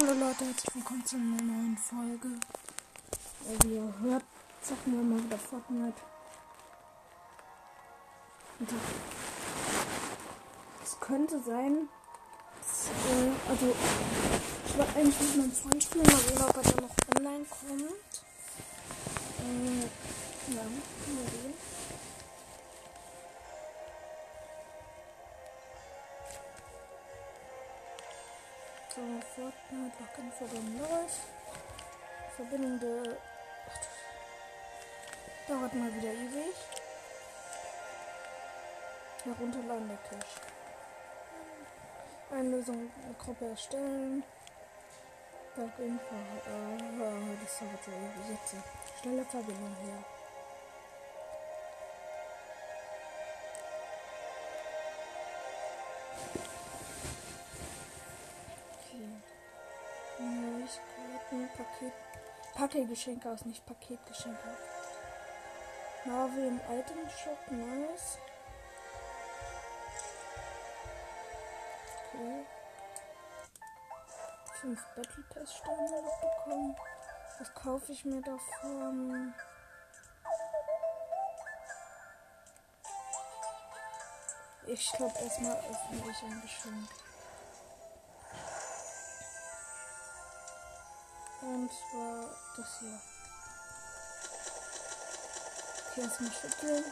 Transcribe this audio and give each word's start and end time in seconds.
Hallo 0.00 0.12
Leute, 0.14 0.46
herzlich 0.46 0.74
willkommen 0.74 1.04
zu 1.04 1.16
einer 1.16 1.42
neuen 1.42 1.76
Folge. 1.76 2.28
Äh, 3.44 3.64
Wie 3.64 3.74
ihr 3.74 3.94
hört, 4.00 4.24
zocken 4.62 4.92
wir 4.94 5.02
mal 5.02 5.22
wieder 5.22 5.36
Fortnite. 5.36 6.00
Es 10.82 10.98
könnte 11.00 11.38
sein, 11.40 11.88
dass, 12.60 12.86
äh, 12.86 13.50
also 13.50 13.74
ich 14.64 14.78
wollte 14.78 14.96
eigentlich 14.96 15.20
mit 15.20 15.36
meinem 15.36 15.52
Freund 15.52 15.82
spielen, 15.82 16.06
mal 16.06 16.16
sehen, 16.16 16.42
ob 16.48 16.56
er 16.56 16.62
dann 16.62 16.84
noch 16.84 16.96
online 17.18 17.44
kommt. 17.50 18.22
Äh, 19.38 19.80
ja, 20.54 20.62
mal 20.62 21.26
sehen. 21.30 21.54
So, 28.94 29.00
Fortnite, 29.34 29.96
läuft. 30.78 31.20
Verbindung 32.36 32.80
der. 32.80 33.16
Ach, 33.68 33.78
du- 35.46 35.52
Dauert 35.54 35.74
mal 35.74 35.94
wieder 35.94 36.12
ewig. 36.12 36.54
Herunterladen 39.24 39.88
der 39.88 39.98
Cache. 39.98 40.40
Einlösung 42.32 42.90
Gruppe 43.18 43.46
erstellen. 43.46 44.22
Login, 45.56 45.98
äh, 45.98 47.36
das 47.42 47.58
dauert 47.58 47.84
so 47.84 47.90
ewig. 47.90 48.28
Jetzt. 48.30 48.54
Schnelle 49.00 49.24
Verbindung 49.24 49.76
her. 49.84 50.04
Paketgeschenke 62.60 63.30
aus, 63.30 63.46
nicht 63.46 63.64
Paketgeschenke. 63.64 64.38
Marvel 66.04 66.46
im 66.46 66.60
Item 66.68 67.08
Shop, 67.08 67.38
nice. 67.50 68.18
Okay. 72.12 72.46
Fünf 74.60 74.86
Battle 74.94 75.24
Pass 75.32 75.56
Steine 75.56 76.02
noch 76.02 76.20
bekommen. 76.20 76.76
Was 77.38 77.54
kaufe 77.54 77.92
ich 77.92 78.04
mir 78.04 78.20
davon? 78.20 79.32
Ich 84.66 84.92
glaube 84.92 85.18
erstmal 85.18 85.56
öffne 85.56 86.10
ich 86.10 86.22
ein 86.24 86.42
Geschenk. 86.42 87.09
Und 91.52 91.68
zwar 91.72 92.30
das 92.56 92.78
hier. 92.78 93.00
Okay, 95.90 96.00
erstmal 96.02 96.30
schütteln. 96.30 96.84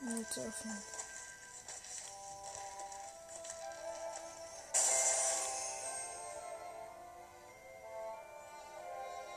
Und 0.00 0.18
jetzt 0.18 0.38
öffnen. 0.38 0.82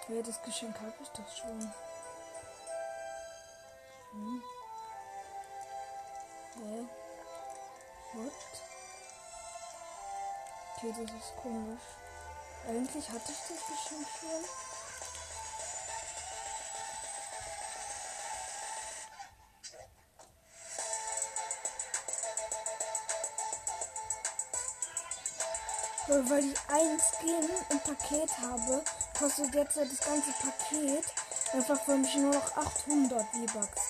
Ja, 0.07 0.21
das 0.21 0.41
Geschenk 0.41 0.79
habe 0.79 0.93
ich 1.01 1.09
doch 1.09 1.35
schon. 1.35 1.73
Hm. 4.11 4.43
Hä? 6.55 6.87
What? 8.13 8.33
Okay, 10.77 10.93
das 10.97 11.11
ist 11.11 11.35
komisch. 11.35 12.00
Eigentlich 12.67 13.09
hatte 13.09 13.31
ich 13.31 13.37
das 13.37 13.67
Geschenk 13.67 14.07
schon. 14.19 14.45
Weil 26.07 26.43
ich 26.43 26.59
ein 26.67 26.99
Skin 26.99 27.49
im 27.69 27.79
Paket 27.79 28.37
habe, 28.39 28.83
kostet 29.17 29.55
jetzt 29.55 29.77
das 29.77 29.99
ganze 29.99 30.31
Paket 30.31 31.05
einfach 31.53 31.83
für 31.85 31.95
mich 31.95 32.15
nur 32.15 32.33
noch 32.33 32.57
800 32.57 33.21
V-Bucks. 33.21 33.81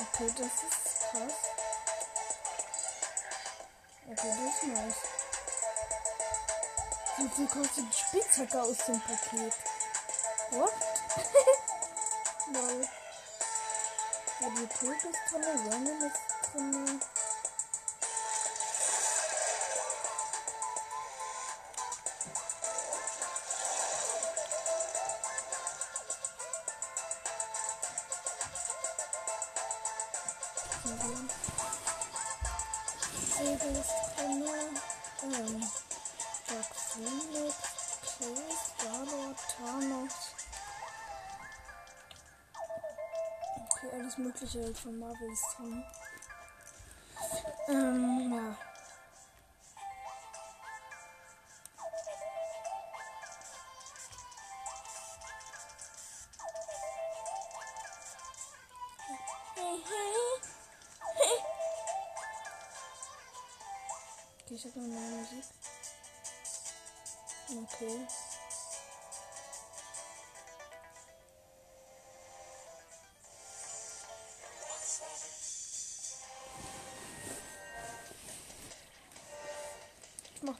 Okay, 0.00 0.32
das 0.36 0.46
ist 0.46 1.00
krass. 1.10 1.32
Okay, 4.06 4.28
das 4.28 4.54
ist 4.54 4.62
nice. 4.66 5.13
Wie 7.24 7.30
viel 7.30 7.46
kostet 7.46 7.86
die 7.90 7.96
Spitzhacke 7.96 8.62
aus 8.62 8.76
dem 8.84 9.00
Paket? 9.00 9.54
What? 10.50 10.72
Lol. 12.52 12.88
Ja, 14.40 14.48
die 14.50 14.66
Tulpe 14.66 15.08
ist 15.08 15.32
drin, 15.32 15.70
Sonne 15.70 16.06
ist 16.06 16.52
drin. 16.52 17.00
Mögliche 44.92 45.18
halt 45.26 45.38
von 45.56 45.84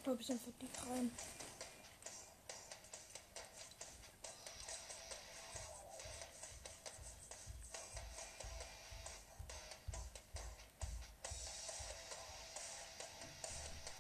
glaube 0.05 0.21
ich, 0.21 0.31
einfach 0.31 0.53
die 0.61 0.69
rein. 0.87 1.11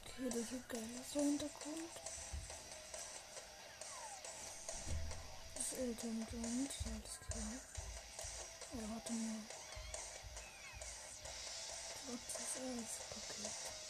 Okay, 0.05 0.29
das 0.29 0.49
sieht 0.51 0.69
geil 0.69 0.83
aus, 1.01 1.13
der 1.15 1.23
Hintergrund. 1.23 1.91
Das 5.55 5.73
Eltern 5.79 6.27
Jones, 6.31 6.75
alles 6.85 7.21
klar. 7.31 7.53
Ja, 8.75 8.95
warte 8.95 9.13
mal. 9.15 9.41
Was 12.07 12.41
ist 12.41 12.61
alles? 12.61 12.93
Okay. 13.17 13.84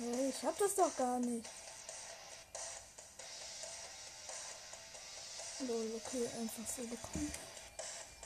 Hey, 0.00 0.28
ich 0.28 0.44
hab 0.44 0.56
das 0.56 0.76
doch 0.76 0.96
gar 0.96 1.18
nicht. 1.18 1.44
Lol, 5.66 5.90
okay, 5.96 6.28
einfach 6.38 6.72
so 6.76 6.82
bekommen. 6.82 7.32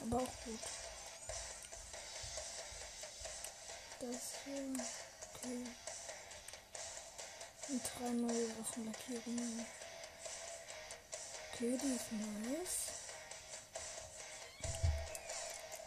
Aber 0.02 0.16
auch 0.18 0.44
gut. 0.44 0.60
Das 4.00 4.20
hier, 4.44 4.84
okay. 5.34 5.64
Und 7.68 7.82
drei 7.82 8.10
neue 8.10 8.58
Waffenlackierungen. 8.58 9.66
Okay, 11.54 11.78
die 11.82 11.94
ist 11.94 12.12
nice. 12.12 12.88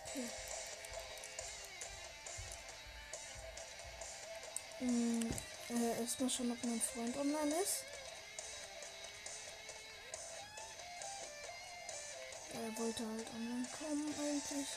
Okay. 0.08 0.30
Hm, 4.80 5.45
äh, 5.70 6.02
erstmal 6.02 6.30
schauen, 6.30 6.52
ob 6.52 6.64
mein 6.64 6.80
Freund 6.80 7.18
online 7.18 7.56
ist. 7.64 7.84
Er 12.54 12.78
wollte 12.78 13.04
halt 13.06 13.28
online 13.34 13.68
kommen 13.78 14.14
eigentlich. 14.20 14.68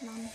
Mann. 0.00 0.30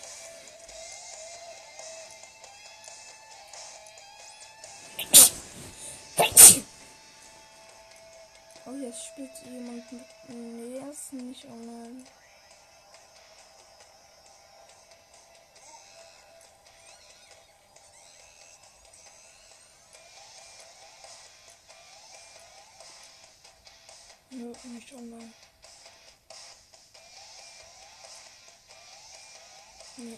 Oh, 8.65 8.75
jetzt 8.81 9.05
spielt 9.05 9.31
jemand 9.43 9.91
mit. 9.91 10.01
Nee, 10.29 10.77
er 10.77 10.89
ist 10.89 11.13
nicht 11.13 11.45
online. 11.45 11.80
Nö, 24.33 24.53
nicht 24.63 24.93
online. 24.93 25.33
Nee. 29.97 30.17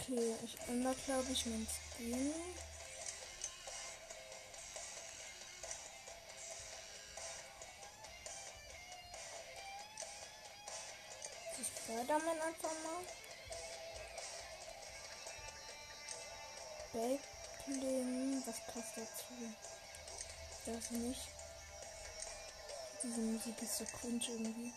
Okay, 0.00 0.36
ich 0.44 0.58
ändere 0.68 0.94
glaube 0.94 1.32
ich 1.32 1.46
mein 1.46 1.66
Skin. 1.66 2.32
Das 11.58 11.66
Spider-Man 11.66 12.40
einfach 12.40 12.70
mal. 12.84 13.04
Backbling, 16.92 18.42
was 18.46 18.60
passt 18.72 18.96
dazu? 18.96 19.77
Das 20.74 20.90
nicht. 20.90 21.20
Diese 23.02 23.20
Musik 23.22 23.62
ist 23.62 23.78
so 23.78 23.84
cringe 23.86 24.20
irgendwie. 24.28 24.72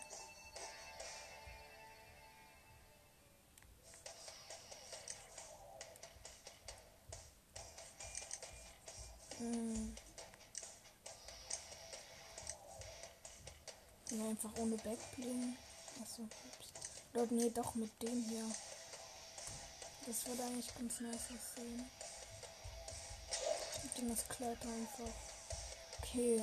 Hm. 9.37 9.95
Ja, 14.11 14.29
einfach 14.29 14.55
ohne 14.59 14.77
Backbling. 14.77 15.57
Achso, 16.01 16.21
ups. 16.21 17.31
Nee, 17.31 17.49
doch 17.49 17.75
mit 17.75 18.01
dem 18.01 18.23
hier. 18.29 18.49
Das 20.07 20.25
würde 20.25 20.43
eigentlich 20.43 20.73
ganz 20.73 21.01
nice 21.01 21.27
aussehen. 21.35 21.91
Mit 23.83 23.97
dem 23.97 24.09
das 24.09 24.25
Kleid 24.29 24.57
einfach. 24.61 25.40
Okay. 26.03 26.41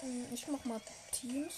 Hm, 0.00 0.26
Ich 0.32 0.46
mach 0.48 0.64
mal 0.64 0.80
Teams. 1.12 1.54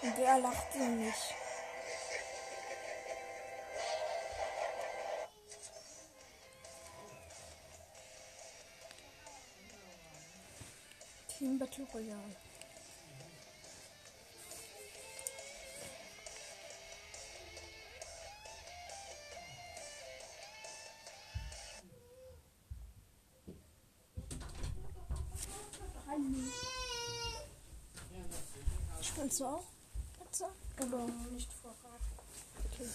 Und 0.00 0.16
wer 0.16 0.38
lacht 0.38 0.72
so 0.72 0.78
nicht? 0.78 1.37
Battle 11.78 11.86
Royale. 11.94 12.36
Spielst 29.00 29.40
du 29.40 29.44
auch? 29.44 29.64
Jetzt? 30.24 30.42
Oder 30.80 31.06
Nicht 31.32 31.52
verraten. 31.52 31.78
okay. 32.64 32.88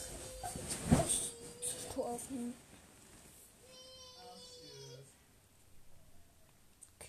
Tor 1.94 2.06
aufnehmen. 2.08 2.54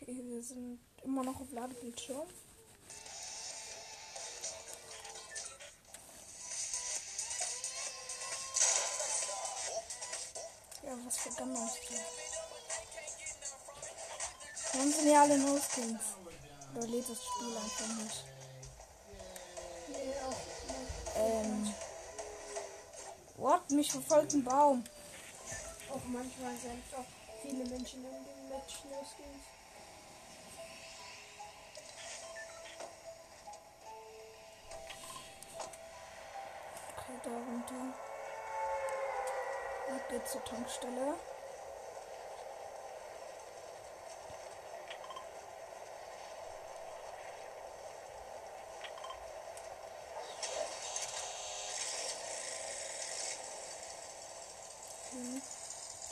Okay, 0.07 0.23
wir 0.23 0.43
sind 0.43 0.79
immer 1.03 1.25
noch 1.25 1.41
auf 1.41 1.51
Ladebildschirm. 1.51 2.29
Ja, 10.83 10.99
was 11.07 11.17
für 11.17 11.31
Gammers. 11.31 11.79
Warum 14.75 14.93
sind 14.93 15.11
ja 15.11 15.23
alle 15.23 15.39
No-Skins? 15.39 16.03
Oder 16.75 16.87
lädt 16.87 17.09
das 17.09 17.25
Spiel 17.25 17.57
einfach 17.57 17.97
nicht? 17.97 18.25
Ähm. 21.17 21.75
What? 23.39 23.71
Mich 23.71 23.91
verfolgt 23.91 24.35
ein 24.35 24.45
Baum. 24.45 24.85
auch 25.89 26.05
manchmal 26.05 26.55
sind 26.59 26.83
auch 26.95 27.07
viele 27.41 27.65
Menschen 27.65 28.05
in 28.05 28.25
dem 28.25 28.49
Match 28.51 28.75
losgehen. 28.85 29.55
Da 37.25 37.31
runter. 37.31 37.95
Ab 39.95 40.09
geht's 40.11 40.33
zur 40.33 40.45
Tankstelle. 40.45 41.15
Okay. 55.07 55.43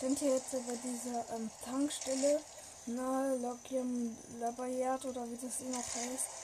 Sind 0.01 0.19
hier 0.19 0.35
jetzt 0.35 0.53
bei 0.53 0.77
dieser 0.83 1.35
ähm, 1.35 1.51
Tankstelle 1.65 2.41
nahe 2.87 3.37
Lokium 3.37 4.17
Labayat 4.39 5.05
oder 5.05 5.29
wie 5.31 5.37
das 5.37 5.61
noch 5.61 5.79
heißt? 5.79 6.43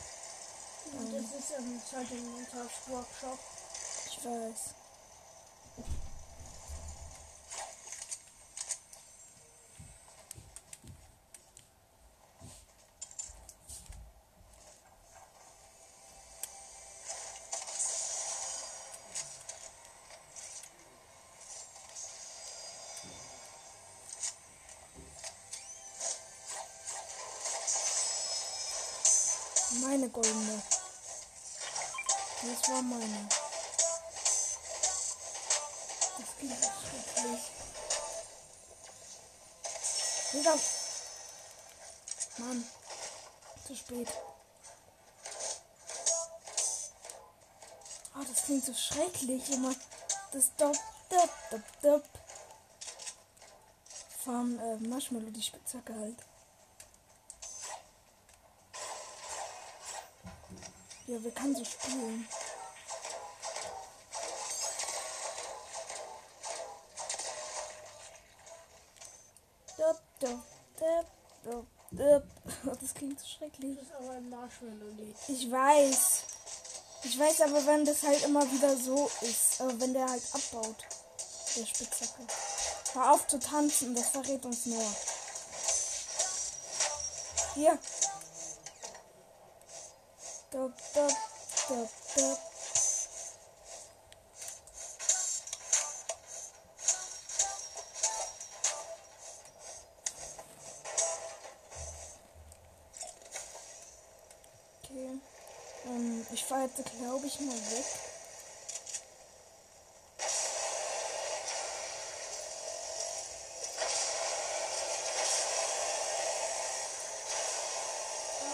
Und 0.92 1.12
das 1.12 1.38
ist 1.38 1.50
im 1.58 1.80
zweiten 1.84 2.30
Montagsworkshop. 2.30 3.57
Ich 4.18 4.24
weiß. 4.24 4.74
Meine 29.80 30.08
goldene. 30.08 30.62
Das 32.42 32.70
war 32.70 32.82
meine. 32.82 33.37
Schrecklich. 36.80 37.40
Digga. 40.32 40.54
Mann. 42.38 42.64
Zu 43.66 43.76
spät. 43.76 44.08
Oh, 48.14 48.24
das 48.26 48.44
klingt 48.44 48.64
so 48.64 48.74
schrecklich 48.74 49.50
immer. 49.50 49.74
Das 50.32 50.54
Dop, 50.56 50.76
Dop, 51.08 51.30
Dop, 51.50 51.82
Dop. 51.82 52.04
Vom 54.24 54.58
äh, 54.58 54.76
Marshmallow, 54.76 55.30
die 55.30 55.42
Spitzhacke 55.42 55.94
halt. 55.94 56.16
Ja, 61.06 61.22
wir 61.22 61.30
können 61.30 61.56
so 61.56 61.64
spielen. 61.64 62.28
Das 72.80 72.94
klingt 72.94 73.18
so 73.18 73.26
schrecklich. 73.26 73.76
Das 73.76 73.86
ist 73.86 73.94
aber 73.94 74.10
ein 74.12 74.28
Marshmallow-Lied. 74.28 75.16
Ich 75.28 75.50
weiß. 75.50 76.22
Ich 77.04 77.18
weiß 77.18 77.42
aber, 77.42 77.64
wenn 77.66 77.84
das 77.84 78.02
halt 78.02 78.24
immer 78.24 78.50
wieder 78.52 78.76
so 78.76 79.10
ist. 79.22 79.60
Äh, 79.60 79.80
wenn 79.80 79.94
der 79.94 80.08
halt 80.08 80.22
abbaut. 80.32 80.76
Der 81.56 81.66
Spitzhacke. 81.66 82.26
Hör 82.92 83.12
auf 83.12 83.26
zu 83.26 83.38
tanzen, 83.38 83.94
das 83.94 84.08
verrät 84.08 84.44
uns 84.44 84.66
nur. 84.66 84.84
Hier. 87.54 87.78
Dup, 90.50 90.72
dup, 90.94 91.12
dup, 91.68 91.88
dup. 92.16 92.47
Jetzt, 106.76 106.92
glaube 106.98 107.26
ich, 107.26 107.40
mal 107.40 107.54
weg. 107.54 107.84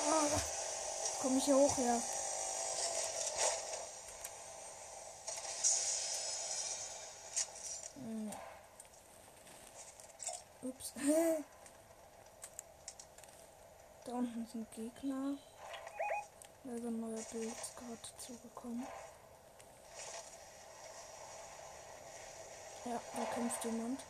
Ah, 0.06 0.40
Komm 1.23 1.38
ich 1.38 1.44
hier 1.44 1.56
hoch, 1.56 1.76
ja. 1.78 2.00
Hm. 7.97 8.33
Ups. 10.62 10.92
da 14.04 14.12
unten 14.12 14.47
sind 14.52 14.71
Gegner. 14.73 15.37
Ist 16.64 16.83
ein 16.83 16.99
neuer 16.99 17.23
Bild 17.30 17.54
gerade 17.76 18.18
zugekommen. 18.26 18.87
Ja, 22.87 23.00
da 23.16 23.35
kämpft 23.35 23.64
jemand. 23.64 24.00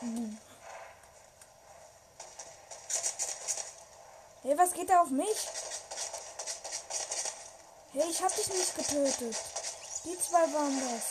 Mhm. 0.00 0.38
Hey, 4.42 4.56
was 4.56 4.72
geht 4.72 4.88
da 4.88 5.02
auf 5.02 5.10
mich? 5.10 5.48
Hey, 7.92 8.10
ich 8.10 8.22
hab 8.22 8.34
dich 8.34 8.48
nicht 8.48 8.74
getötet. 8.74 9.36
Die 10.04 10.18
zwei 10.18 10.52
waren 10.54 10.80
das. 10.80 11.04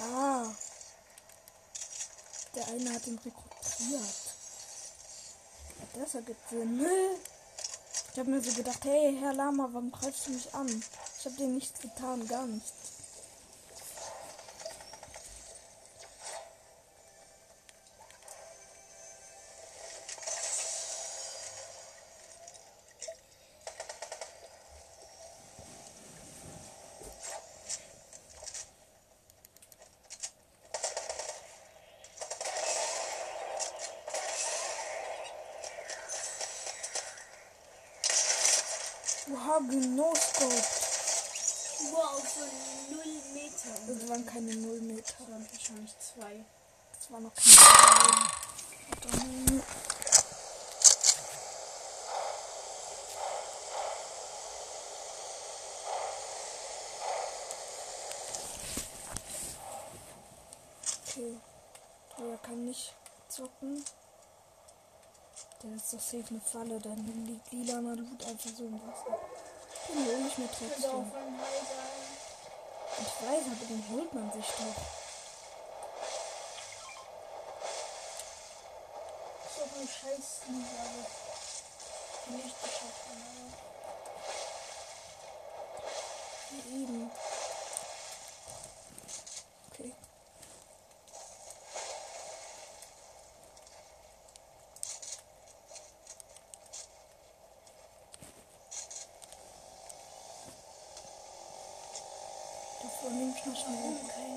Ah. 0.00 0.61
Der 2.62 2.74
eine 2.74 2.94
hat 2.94 3.06
ihn 3.08 3.18
rekrutiert. 3.18 4.04
Das 5.94 6.14
ergibt 6.14 6.48
Sinn. 6.48 6.86
Ich 8.12 8.18
habe 8.18 8.30
mir 8.30 8.40
so 8.40 8.52
gedacht, 8.52 8.84
hey, 8.84 9.16
Herr 9.20 9.32
Lama, 9.32 9.68
warum 9.72 9.90
greifst 9.90 10.26
du 10.26 10.30
mich 10.30 10.54
an? 10.54 10.84
Ich 11.18 11.24
habe 11.24 11.36
dir 11.36 11.48
nichts 11.48 11.80
getan, 11.80 12.26
gar 12.28 12.46
nichts. 12.46 12.72
Oha, 39.32 39.60
genoscoped. 39.60 40.64
Wow, 41.92 42.22
von 42.22 42.48
0 42.90 43.04
Meter. 43.32 43.72
Das 43.86 44.08
waren 44.08 44.26
keine 44.26 44.54
0 44.56 44.80
Meter. 44.80 45.14
Das 45.18 45.30
waren 45.30 45.48
wahrscheinlich 45.50 45.94
zwei. 46.00 46.44
Das 46.92 47.10
war 47.10 47.20
noch 47.20 47.32
keine 47.34 47.56
Dann, 49.00 49.62
Okay. 61.08 61.40
Der 62.18 62.38
kann 62.38 62.64
nicht 62.64 62.94
zocken. 63.28 63.84
Der 65.62 65.76
ist 65.76 65.92
doch 65.92 66.00
safe 66.12 66.28
eine 66.28 66.40
Falle, 66.42 66.78
dann 66.78 67.26
liegt 67.26 67.50
lilaner 67.52 67.96
Loot 67.96 68.26
einfach 68.26 68.50
so 68.54 68.64
im 68.64 68.78
Wasser. 68.86 69.18
Den 69.88 70.04
hol 70.04 70.26
ich 70.28 70.36
mir 70.36 70.48
trotzdem. 70.48 71.10
Ich 72.98 73.26
weiß, 73.26 73.44
aber 73.46 73.64
den 73.66 73.84
holt 73.90 74.12
man 74.12 74.30
sich 74.30 74.44
doch. 74.44 74.82
Ist 79.46 79.58
doch 79.58 79.72
eine 79.78 79.88
scheiß 79.88 80.40
Liga, 80.48 80.82
aber 80.82 81.06
die 82.28 82.34
nicht 82.34 82.62
geschafft 82.62 83.04
haben. 83.08 83.54
Wie 86.50 86.82
eben. 86.82 87.10
Okay. 89.70 89.94
Davor 102.82 103.10
nehme 103.10 103.30
ich 103.50 103.60
schnell. 103.60 103.74
Warum 103.74 104.08
kein? 104.08 104.32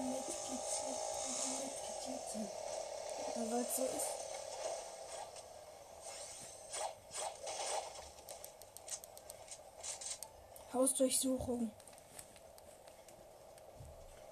Ja, 3.36 3.52
weil 3.52 3.62
es 3.62 3.76
so 3.76 3.84
ist. 3.84 4.26
Hausdurchsuchung. 10.74 11.72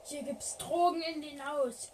Hier 0.06 0.24
gibt's 0.24 0.58
Drogen 0.58 1.02
in 1.02 1.22
den 1.22 1.46
Haus. 1.46 1.90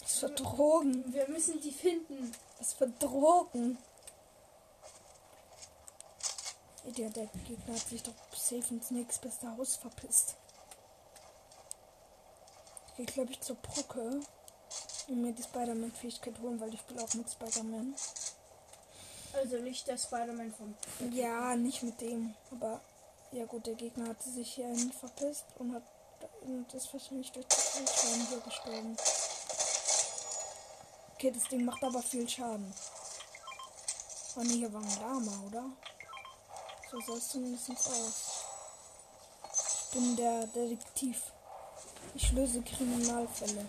Was 0.00 0.18
für 0.18 0.30
Drogen? 0.30 1.12
Wir 1.12 1.28
müssen 1.28 1.60
die 1.60 1.72
finden. 1.72 2.34
Was 2.58 2.74
für 2.74 2.88
Drogen? 2.88 3.78
Der, 6.84 7.10
der 7.10 7.26
Gegner 7.46 7.74
hat 7.74 7.88
sich 7.88 8.02
doch 8.02 8.14
safe 8.34 8.74
ins 8.74 8.90
nächstbeste 8.90 9.56
Haus 9.56 9.76
verpisst. 9.76 10.36
Ich 13.00 13.06
gehe, 13.06 13.14
glaube 13.14 13.32
ich, 13.32 13.40
zur 13.40 13.56
Brücke 13.56 14.20
und 15.08 15.22
mir 15.22 15.32
die 15.32 15.42
Spider-Man-Fähigkeit 15.42 16.38
holen, 16.38 16.60
weil 16.60 16.74
ich 16.74 16.80
spiele 16.80 17.02
auch 17.02 17.14
mit 17.14 17.30
Spider-Man. 17.30 17.94
Also 19.32 19.56
nicht 19.56 19.86
der 19.86 19.96
Spider-Man 19.96 20.52
vom. 20.52 20.74
Ja, 21.10 21.56
nicht 21.56 21.82
mit 21.82 21.98
dem. 22.02 22.34
Aber 22.50 22.78
ja 23.32 23.46
gut, 23.46 23.66
der 23.66 23.74
Gegner 23.74 24.10
hatte 24.10 24.28
sich 24.28 24.52
hier 24.52 24.66
einen 24.66 24.92
verpisst 24.92 25.46
und 25.58 25.74
hat 25.74 25.82
und 26.42 26.74
ist 26.74 26.92
wahrscheinlich 26.92 27.32
durch 27.32 27.46
das 27.46 27.78
Wildschwein 27.78 28.26
hier 28.28 28.40
gestorben. 28.40 28.96
Okay, 31.14 31.30
das 31.30 31.44
Ding 31.44 31.64
macht 31.64 31.82
aber 31.82 32.02
viel 32.02 32.28
Schaden. 32.28 32.74
Oh 34.36 34.40
ne, 34.40 34.52
hier 34.52 34.72
war 34.74 34.82
ein 34.82 35.00
Lama, 35.00 35.46
oder? 35.46 35.70
So 36.90 37.00
sah 37.00 37.16
es 37.16 37.28
zumindest 37.28 37.70
aus. 37.70 38.44
Ich 39.54 39.90
bin 39.92 40.16
der 40.16 40.46
Detektiv. 40.48 41.32
Ich 42.14 42.32
löse 42.32 42.62
Kriminalfälle. 42.62 43.66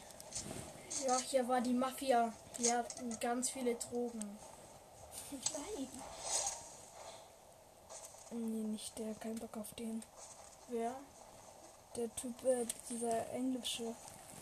Ja, 1.07 1.17
hier 1.17 1.47
war 1.47 1.61
die 1.61 1.73
Mafia. 1.73 2.33
Die 2.57 2.71
hatten 2.71 3.17
ganz 3.19 3.49
viele 3.49 3.75
Drogen. 3.75 4.37
Nein. 5.31 5.87
Nee, 8.31 8.63
nicht 8.63 8.97
der, 8.97 9.13
kein 9.15 9.35
Bock 9.35 9.57
auf 9.57 9.73
den. 9.77 10.03
Wer? 10.69 10.93
Der 11.95 12.13
Typ, 12.15 12.43
äh, 12.45 12.65
dieser 12.89 13.29
englische. 13.31 13.93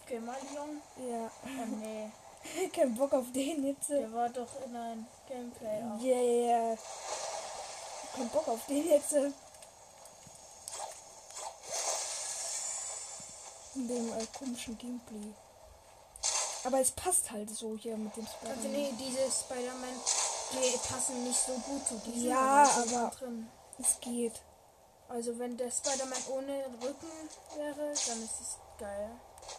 Gemalion? 0.05 0.81
Ja, 0.97 1.31
Oh 1.43 1.65
nee. 1.79 2.11
kein 2.73 2.95
Bock 2.95 3.13
auf 3.13 3.31
den 3.31 3.65
jetzt. 3.65 3.89
Der 3.89 4.11
war 4.11 4.29
doch 4.29 4.47
in 4.65 4.75
einem 4.75 5.05
Gameplay 5.27 5.83
auch. 5.83 6.01
Yeah. 6.01 6.77
Kein 8.15 8.29
Bock 8.29 8.47
auf 8.47 8.65
den 8.67 8.87
jetzt. 8.87 9.15
In 13.79 13.87
dem 13.87 14.11
äh, 14.13 14.25
komischen 14.37 14.77
Gameplay. 14.77 15.33
Aber 16.65 16.81
es 16.81 16.91
passt 16.91 17.31
halt 17.31 17.49
so 17.49 17.77
hier 17.77 17.95
mit 17.95 18.13
dem 18.17 18.27
Spider-Man. 18.27 18.57
Also 18.57 18.67
nee, 18.67 18.93
diese 18.99 19.31
Spider-Man, 19.31 19.95
die 20.51 20.77
passen 20.87 21.23
nicht 21.23 21.39
so 21.39 21.53
gut 21.53 21.87
zu 21.87 21.95
diesem. 21.99 22.29
Ja, 22.29 22.63
aber- 22.63 23.11
drin. 23.17 23.47
Es 23.79 23.97
geht. 24.01 24.33
Also 25.07 25.39
wenn 25.39 25.55
der 25.55 25.71
Spider-Man 25.71 26.19
ohne 26.33 26.65
Rücken 26.83 27.07
wäre, 27.55 27.93
dann 28.07 28.21
ist 28.23 28.41
es 28.41 28.57
geil. 28.77 29.09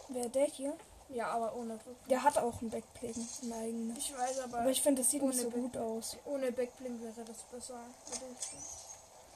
Wer 0.09 0.29
der 0.29 0.45
hier? 0.45 0.77
Ja, 1.09 1.31
aber 1.31 1.55
ohne 1.55 1.73
Rücken. 1.73 2.07
Der 2.09 2.21
hat 2.21 2.37
auch 2.37 2.61
ein 2.61 2.69
Backbling. 2.69 3.15
Ein 3.43 3.53
eigenes. 3.53 3.97
Ich 3.97 4.15
weiß 4.15 4.39
aber, 4.41 4.59
Aber 4.59 4.69
ich 4.69 4.81
finde, 4.83 5.01
das 5.01 5.09
sieht 5.09 5.23
nicht 5.23 5.39
so 5.39 5.49
Back- 5.49 5.59
gut 5.59 5.77
aus. 5.77 6.15
ohne 6.25 6.51
Backblink 6.51 7.01
wäre 7.01 7.25
das 7.25 7.37
besser. 7.51 7.79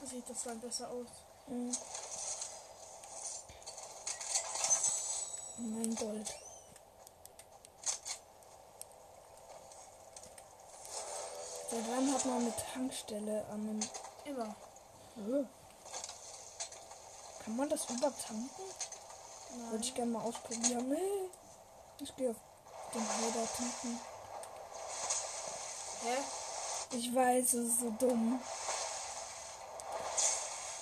Da 0.00 0.06
sieht 0.06 0.30
das 0.30 0.42
dann 0.44 0.60
besser 0.60 0.88
aus. 0.88 1.08
Mhm. 1.48 1.72
Mein 5.58 5.94
Gold. 5.94 6.34
Seit 11.70 11.90
wann 11.90 12.12
hat 12.12 12.24
man 12.26 12.40
eine 12.42 12.52
Tankstelle 12.72 13.44
an 13.46 13.60
einem 13.60 13.80
Immer. 14.24 14.54
Äh. 15.16 15.44
Kann 17.44 17.56
man 17.56 17.68
das 17.68 17.88
übertanken? 17.88 18.50
Würde 19.50 19.70
Nein. 19.70 19.80
ich 19.80 19.94
gerne 19.94 20.10
mal 20.10 20.22
ausprobieren. 20.22 20.88
Nee. 20.88 21.30
Ich 22.00 22.14
gehe 22.16 22.30
auf 22.30 22.36
den 22.92 23.08
Heider 23.08 23.48
tanken. 23.56 24.00
Hä? 26.02 26.96
Ich 26.96 27.14
weiß, 27.14 27.54
es 27.54 27.68
ist 27.68 27.80
so 27.80 27.90
dumm. 27.90 28.40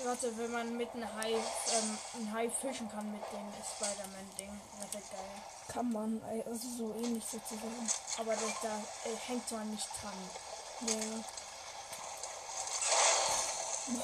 Warte, 0.05 0.37
wenn 0.37 0.53
man 0.53 0.77
mit 0.77 0.93
einem 0.93 1.09
Hai, 1.15 1.31
ähm, 1.33 1.99
ein 2.17 2.31
Hai 2.31 2.51
fischen 2.51 2.91
kann 2.91 3.11
mit 3.11 3.23
dem 3.33 3.51
Spider-Man-Ding, 3.75 4.61
das 4.79 5.01
ist 5.01 5.11
geil. 5.11 5.43
Kann 5.69 5.91
man, 5.93 6.23
also 6.45 6.69
so 6.77 6.95
ähnlich 6.95 7.25
sozusagen. 7.25 7.91
Aber 8.19 8.33
das, 8.33 8.53
da 8.61 8.77
äh, 9.09 9.17
hängt 9.27 9.51
man 9.51 9.71
nicht 9.71 9.89
dran. 10.03 10.31
Ja. 10.81 11.25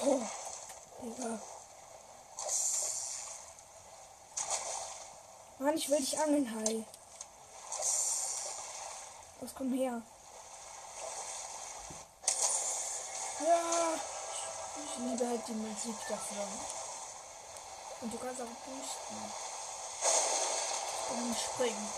Boah. 0.02 0.30
Digga. 1.02 1.42
Mann, 5.59 5.76
ich 5.76 5.90
will 5.90 5.99
dich 5.99 6.19
angeln, 6.19 6.54
Hai. 6.54 6.87
Was 9.40 9.54
komm 9.54 9.75
her? 9.75 10.00
Ja. 13.40 14.10
Ich 14.85 14.99
liebe 14.99 15.29
halt 15.29 15.41
die 15.49 15.53
Musik 15.53 15.97
dafür. 16.09 16.47
Und 18.01 18.13
du 18.13 18.19
kannst 18.19 18.41
auch 18.41 18.47
boosten. 18.47 19.17
Und 21.11 21.37
springen. 21.37 21.89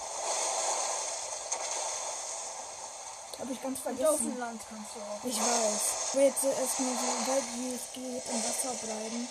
Hab 3.39 3.51
ich 3.51 3.62
ganz 3.62 3.79
Und 3.81 4.07
auf 4.07 4.17
dem 4.17 4.17
vergessen. 4.19 4.39
Land 4.39 4.61
kannst 4.69 4.91
du 4.95 5.01
auch. 5.01 5.25
Ich 5.25 5.39
weiß. 5.39 5.81
Ich 6.09 6.15
will 6.15 6.25
jetzt 6.27 6.45
erstmal 6.45 6.95
so 6.95 7.33
weit 7.33 7.45
wie 7.57 7.75
es 7.75 7.93
geht 7.93 8.25
im 8.31 8.45
Wasser 8.45 8.75
bleiben. 8.85 9.29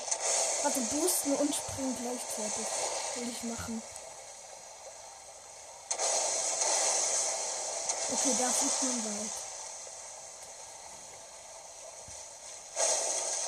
Warte, 0.63 0.79
boosten 0.79 1.35
und 1.35 1.55
springen 1.55 1.97
gleichzeitig. 2.01 2.67
Will 3.15 3.29
ich 3.29 3.43
machen. 3.43 3.81
Okay, 8.13 8.35
da 8.37 8.49
fliegt 8.49 8.83
man 8.83 9.05
weit. 9.05 9.50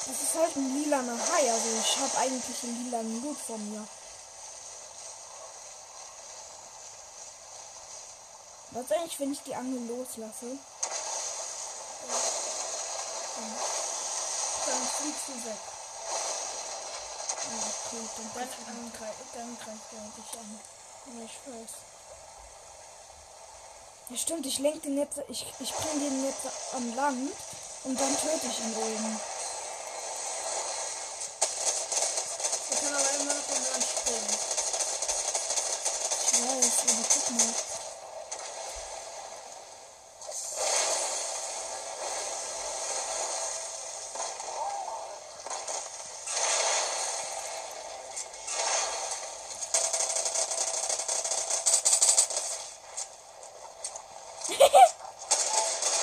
Das 0.06 0.22
ist 0.22 0.36
halt 0.36 0.56
ein 0.56 0.84
lilaner 0.84 1.18
Hai, 1.18 1.52
also 1.52 1.70
ich 1.80 1.98
habe 1.98 2.18
eigentlich 2.18 2.64
einen 2.64 2.84
lilanen 2.86 3.22
Blut 3.22 3.38
von 3.38 3.72
mir. 3.72 3.88
Was 8.72 8.92
eigentlich, 8.92 9.20
wenn 9.20 9.32
ich 9.32 9.42
die 9.44 9.56
Angel 9.56 9.88
loslasse? 9.88 10.58
Dann 14.66 14.88
fliegst 14.98 15.28
du 15.28 15.34
weg. 15.46 15.58
Okay, 17.46 18.04
dann 18.18 18.30
Dann, 18.34 18.50
dann, 18.66 18.92
greif, 18.98 19.16
dann 19.34 19.58
greift 19.58 19.94
er 19.94 19.98
dich 20.18 20.32
an. 20.40 20.60
Ja, 21.06 21.24
ich 21.24 21.38
weiß. 21.46 21.72
Ja, 24.10 24.18
stimmt, 24.18 24.46
ich 24.46 24.60
lenke 24.60 24.80
den 24.80 24.98
jetzt, 24.98 25.20
ich, 25.30 25.54
ich 25.60 25.74
bringe 25.74 26.00
den 26.00 26.26
jetzt 26.26 26.46
an 26.74 26.96
Land 26.96 27.32
und 27.84 28.00
dann 28.00 28.18
töte 28.20 28.48
ich 28.48 28.60
ihn 28.60 28.76
oben. 28.76 29.20
Er 32.70 32.78
kann 32.78 32.94
aber 32.96 33.12
immer 33.20 33.34
noch 33.34 33.44
vom 33.44 33.64
Land 33.64 33.84
springen. 33.84 34.38
Ich 36.32 36.40
weiß, 36.42 36.74
aber 36.90 37.06
guck 37.14 37.30
mal. 37.32 37.54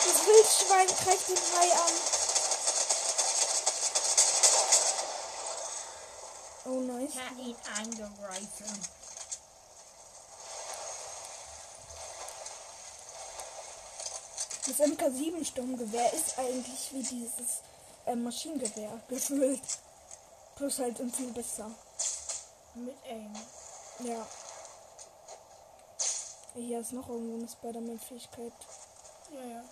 Das 0.03 0.19
Wildschwein 0.27 0.87
greift 0.87 1.29
den 1.29 1.37
Hai 1.37 1.71
an. 1.73 1.95
Oh, 6.65 6.81
nice. 6.81 7.11
Ich 7.11 7.19
habe 7.21 7.41
ihn 7.41 7.57
angegriffen. 7.77 8.87
Das 14.71 14.87
MK7 14.87 15.45
Sturmgewehr 15.45 16.13
ist 16.13 16.39
eigentlich 16.39 16.93
wie 16.93 17.03
dieses 17.03 17.63
äh, 18.07 18.15
Maschinengewehr 18.15 19.01
gefühlt. 19.09 19.61
Plus 20.55 20.79
halt 20.79 21.01
und 21.01 21.15
viel 21.15 21.33
besser. 21.33 21.73
Mit 22.77 22.95
Aim. 23.05 23.35
Ja. 24.05 24.25
Hier 26.55 26.79
ist 26.79 26.93
noch 26.93 27.09
irgendwo 27.09 27.39
eine 27.39 27.49
Spider-Man-Fähigkeit. 27.49 28.53
Ja, 29.33 29.45
ja. 29.45 29.65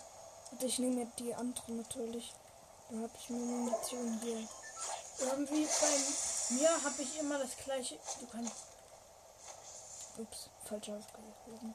Und 0.51 0.63
ich 0.63 0.79
nehme 0.79 1.03
jetzt 1.03 1.17
die 1.19 1.33
andere 1.33 1.71
natürlich. 1.71 2.33
Dann 2.89 3.01
habe 3.03 3.13
ich 3.17 3.29
mir 3.29 3.37
Munition 3.37 4.19
hier. 4.21 4.47
Irgendwie 5.19 5.65
bei 5.65 6.55
mir 6.55 6.83
habe 6.83 7.01
ich 7.01 7.19
immer 7.19 7.39
das 7.39 7.55
gleiche. 7.55 7.97
Du 8.19 8.27
kannst. 8.27 8.53
Ups, 10.17 10.49
falsch 10.65 10.89
ausgehoben. 10.89 11.73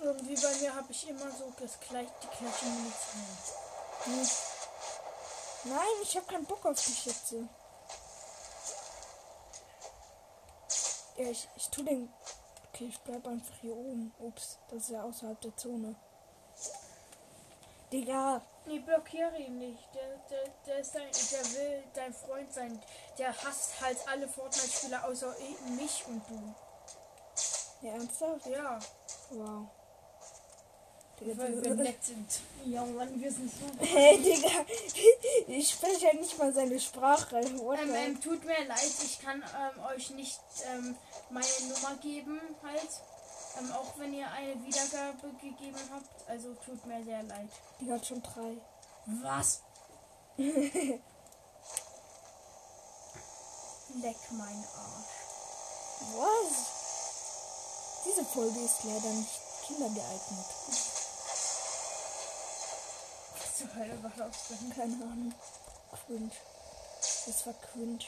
Irgendwie 0.00 0.34
bei 0.36 0.54
mir 0.60 0.74
habe 0.74 0.90
ich 0.92 1.08
immer 1.08 1.30
so 1.30 1.52
das 1.60 1.78
gleich, 1.80 2.08
die 2.22 2.26
gleiche 2.28 2.64
Munition. 2.66 3.38
Hm. 4.04 4.28
Nein, 5.64 6.02
ich 6.02 6.16
habe 6.16 6.26
keinen 6.26 6.46
Bock 6.46 6.64
auf 6.66 6.76
die 6.84 6.92
Schätze. 6.92 7.48
Ja, 11.16 11.28
ich, 11.30 11.48
ich 11.56 11.68
tu 11.70 11.82
den. 11.82 12.12
Okay, 12.68 12.86
ich 12.88 13.00
bleib 13.00 13.26
einfach 13.26 13.54
hier 13.60 13.74
oben. 13.74 14.14
Ups, 14.20 14.58
das 14.70 14.84
ist 14.84 14.90
ja 14.90 15.02
außerhalb 15.02 15.40
der 15.40 15.56
Zone. 15.56 15.96
Digga, 17.92 18.42
Nee, 18.66 18.80
blockiere 18.80 19.36
ihn 19.38 19.58
nicht. 19.58 19.88
Der, 19.94 20.16
der, 20.30 20.48
der, 20.66 20.78
ist 20.80 20.94
dein, 20.94 21.10
der 21.10 21.52
will 21.54 21.82
dein 21.94 22.12
Freund 22.12 22.52
sein. 22.52 22.80
Der 23.16 23.28
hasst 23.34 23.80
halt 23.80 23.96
alle 24.06 24.28
Fortnite-Spieler 24.28 25.04
außer 25.06 25.34
i- 25.40 25.70
mich 25.70 26.04
und 26.06 26.22
du. 26.28 26.54
ja, 27.80 27.92
ernsthaft? 27.94 28.46
Ja, 28.46 28.78
Wow. 29.30 29.68
Digga, 31.20 31.38
weil 31.38 31.64
wir 31.64 31.74
nett 31.74 32.04
sind. 32.04 32.40
Ja, 32.64 32.84
Mann, 32.84 33.20
wir 33.20 33.32
sind 33.32 33.50
so. 33.50 33.66
hey, 33.84 34.18
Digga, 34.18 34.64
ich 35.48 35.70
spreche 35.70 36.06
ja 36.06 36.14
nicht 36.14 36.38
mal 36.38 36.52
seine 36.52 36.78
Sprache. 36.78 37.38
Ähm, 37.38 37.60
ähm, 37.94 38.20
tut 38.20 38.44
mir 38.44 38.64
leid, 38.66 38.92
ich 39.04 39.18
kann 39.20 39.42
ähm, 39.42 39.84
euch 39.94 40.10
nicht 40.10 40.40
ähm, 40.72 40.96
meine 41.30 41.46
Nummer 41.68 41.96
geben, 42.00 42.40
halt. 42.62 42.88
Ähm, 43.58 43.72
auch 43.72 43.98
wenn 43.98 44.14
ihr 44.14 44.30
eine 44.30 44.54
Wiedergabe 44.64 45.32
gegeben 45.40 45.78
habt. 45.92 46.28
Also 46.28 46.54
tut 46.64 46.84
mir 46.86 47.02
sehr 47.04 47.22
leid. 47.24 47.48
Die 47.80 47.90
hat 47.90 48.06
schon 48.06 48.22
drei. 48.22 48.56
Was? 49.22 49.62
Leck 50.36 51.00
mein 54.30 54.64
Arsch. 54.76 55.18
Was? 56.14 56.78
Diese 58.04 58.24
Folge 58.24 58.60
ist 58.60 58.84
leider 58.84 59.08
nicht 59.08 59.40
kindergeeignet. 59.66 60.46
Zur 63.58 63.74
Hölle 63.74 64.02
war 64.02 64.12
das 64.16 64.36
denn? 64.48 64.70
Keine 64.74 64.94
Ahnung. 65.04 65.34
Cringe. 66.06 66.30
Das 67.26 67.46
war 67.46 67.54
cringe. 67.54 67.98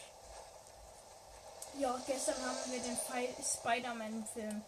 Ja, 1.79 1.99
gestern 2.07 2.35
haben 2.45 2.59
wir 2.67 2.81
den 2.81 2.97
Fi- 2.97 3.35
Spider-Man-Film 3.43 4.63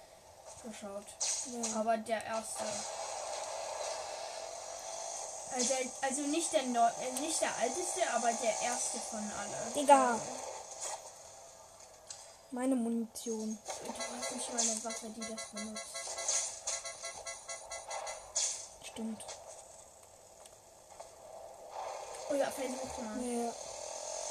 geschaut. 0.64 1.06
Ja. 1.52 1.80
Aber 1.80 1.96
der 1.98 2.24
erste. 2.24 2.64
Also, 5.54 5.74
also 6.00 6.20
nicht 6.22 6.52
der 6.52 6.62
Neu 6.64 6.88
äh, 6.88 7.20
nicht 7.20 7.40
der 7.40 7.54
alteste, 7.58 8.00
aber 8.14 8.32
der 8.32 8.62
erste 8.62 8.98
von 8.98 9.18
allen. 9.18 9.74
Digga. 9.74 10.18
Meine 12.50 12.74
Munition. 12.76 13.58
Du 13.84 13.92
hast 14.20 14.32
nicht 14.34 14.52
mal 14.52 14.60
eine 14.60 14.84
Waffe, 14.84 15.08
die 15.10 15.20
das 15.20 15.44
benutzt. 15.52 15.82
Stimmt. 18.90 19.24
Ja, 22.38 22.50
versuch 22.50 22.98
mal. 22.98 23.24
Ja. 23.24 23.52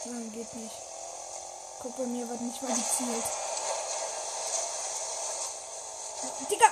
Nein, 0.06 0.32
geht 0.34 0.54
nicht. 0.56 0.76
Guck, 1.82 1.98
bei 1.98 2.04
mir 2.04 2.28
wird 2.28 2.42
nicht 2.42 2.62
mal 2.62 2.74
gezielt. 2.74 3.24
Digga! 6.50 6.66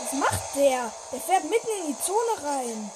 Was 0.00 0.12
macht 0.12 0.56
der? 0.56 0.92
Der 1.12 1.20
fährt 1.20 1.44
mitten 1.44 1.68
in 1.80 1.86
die 1.88 2.02
Zone 2.02 2.42
rein. 2.42 2.90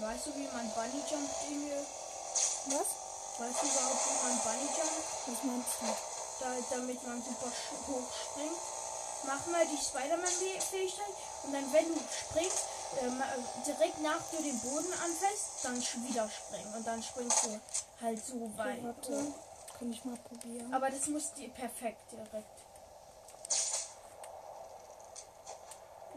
Weißt 0.00 0.26
du, 0.26 0.34
wie 0.36 0.46
man 0.46 0.70
Bunny 0.74 1.02
Jump 1.10 1.28
Dinge? 1.48 1.74
Was? 2.66 2.88
Weißt 3.38 3.62
du 3.62 3.66
überhaupt, 3.66 4.02
wie 4.06 4.28
man 4.28 4.38
Bunny 4.44 4.68
Jump, 4.76 4.94
Was 5.26 5.42
meinst 5.44 5.74
du? 5.80 5.86
da, 6.40 6.54
damit 6.70 7.02
man 7.06 7.22
super 7.22 7.50
hoch 7.88 8.12
springt? 8.14 8.58
Mach 9.24 9.46
mal 9.46 9.66
die 9.66 9.76
Spider-Man-Fähigkeit 9.76 11.14
und 11.42 11.52
dann, 11.52 11.72
wenn 11.72 11.92
du 11.92 12.00
springst, 12.00 12.58
ähm, 13.00 13.20
äh, 13.20 13.64
direkt 13.66 14.00
nach 14.00 14.20
du 14.30 14.40
den 14.42 14.58
Boden 14.60 14.92
anfasst, 14.92 15.64
dann 15.64 15.76
wieder 15.76 16.30
springen 16.30 16.72
und 16.74 16.86
dann 16.86 17.02
springst 17.02 17.44
du 17.44 17.60
halt 18.00 18.24
so 18.24 18.34
Okay, 18.34 18.52
weit. 18.56 18.84
warte. 18.84 19.12
hoch. 19.12 19.34
Kann 19.78 19.92
ich 19.92 20.04
mal 20.04 20.16
probieren. 20.16 20.72
Aber 20.72 20.90
das 20.90 21.06
muss 21.08 21.32
dir 21.34 21.48
perfekt 21.50 22.00
direkt. 22.12 22.62